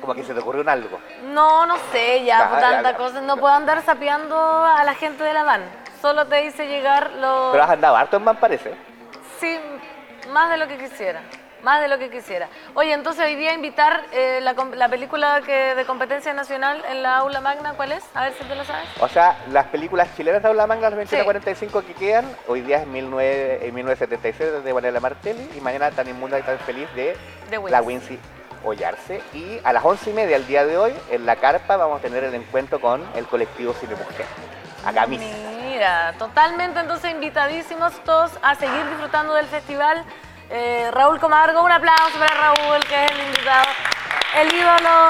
[0.00, 0.98] Como que se te ocurrió un algo.
[1.24, 3.20] No, no sé, ya, por tanta cosa.
[3.20, 5.62] No puedo andar sapeando a la gente de la van.
[6.00, 7.50] Solo te hice llegar lo...
[7.52, 8.74] Pero has andado harto en van, parece.
[9.38, 9.58] Sí,
[10.30, 11.20] más de lo que quisiera.
[11.62, 12.48] Más de lo que quisiera.
[12.72, 17.18] Oye, entonces hoy día invitar eh, la, la película que de competencia nacional en la
[17.18, 18.02] aula magna, ¿cuál es?
[18.14, 18.88] A ver si te lo sabes.
[18.98, 21.16] O sea, las películas chilenas de Aula Manga, las Sí.
[21.16, 26.08] 21.45 que quedan, hoy día es 19, en 1976 de Vanessa Martelli y mañana tan
[26.08, 27.14] inmunda y tan feliz de
[27.50, 28.18] De la Wincy
[28.64, 29.22] Ollarse.
[29.32, 32.02] Y a las 11 y media, el día de hoy, en la carpa vamos a
[32.02, 34.26] tener el encuentro con el colectivo Cine Mujer.
[34.84, 35.26] Acá mismo.
[35.62, 40.04] Mira, totalmente entonces invitadísimos todos a seguir disfrutando del festival.
[40.50, 43.64] Eh, Raúl Comargo, un aplauso para Raúl, que es el invitado.
[44.36, 45.06] El ídolo.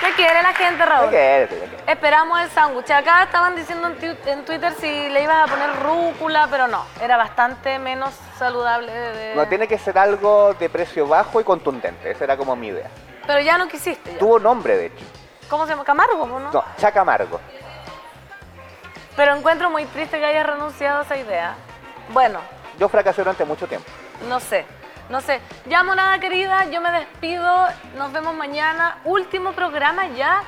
[0.00, 1.10] Te quiere la gente, Raúl.
[1.10, 1.48] ¿Qué
[1.86, 2.90] Esperamos el sándwich.
[2.90, 6.84] Acá estaban diciendo en, Twitter si le ibas a poner rúcula, pero no.
[7.00, 8.92] Era bastante menos saludable.
[8.92, 12.10] de- No, tiene que ser algo de precio bajo y contundente.
[12.10, 12.90] Esa era como mi idea.
[13.26, 14.12] Pero ya no quisiste.
[14.12, 14.18] ya.
[14.18, 15.04] Tuvo nombre, de hecho.
[15.48, 15.84] ¿Cómo se llama?
[15.84, 16.40] Camargo, ¿no?
[16.52, 17.40] No, Chaca Amargo.
[19.16, 21.54] Pero encuentro muy triste que hayas renunciado a esa idea.
[22.10, 22.40] Bueno,
[22.78, 23.90] Yo fracasé durante mucho tiempo.
[24.26, 24.64] No sé,
[25.10, 25.40] no sé.
[25.66, 27.66] Ya, monada querida, yo me despido.
[27.96, 28.98] Nos vemos mañana.
[29.04, 30.42] Último programa ya.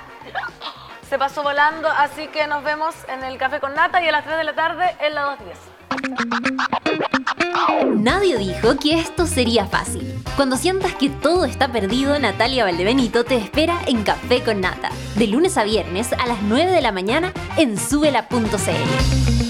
[1.09, 4.25] Se pasó volando, así que nos vemos en el Café con Nata y a las
[4.25, 5.59] 3 de la tarde en la 210.
[7.97, 10.23] Nadie dijo que esto sería fácil.
[10.37, 15.27] Cuando sientas que todo está perdido, Natalia Valdebenito te espera en Café con Nata, de
[15.27, 19.50] lunes a viernes a las 9 de la mañana en subela.cl.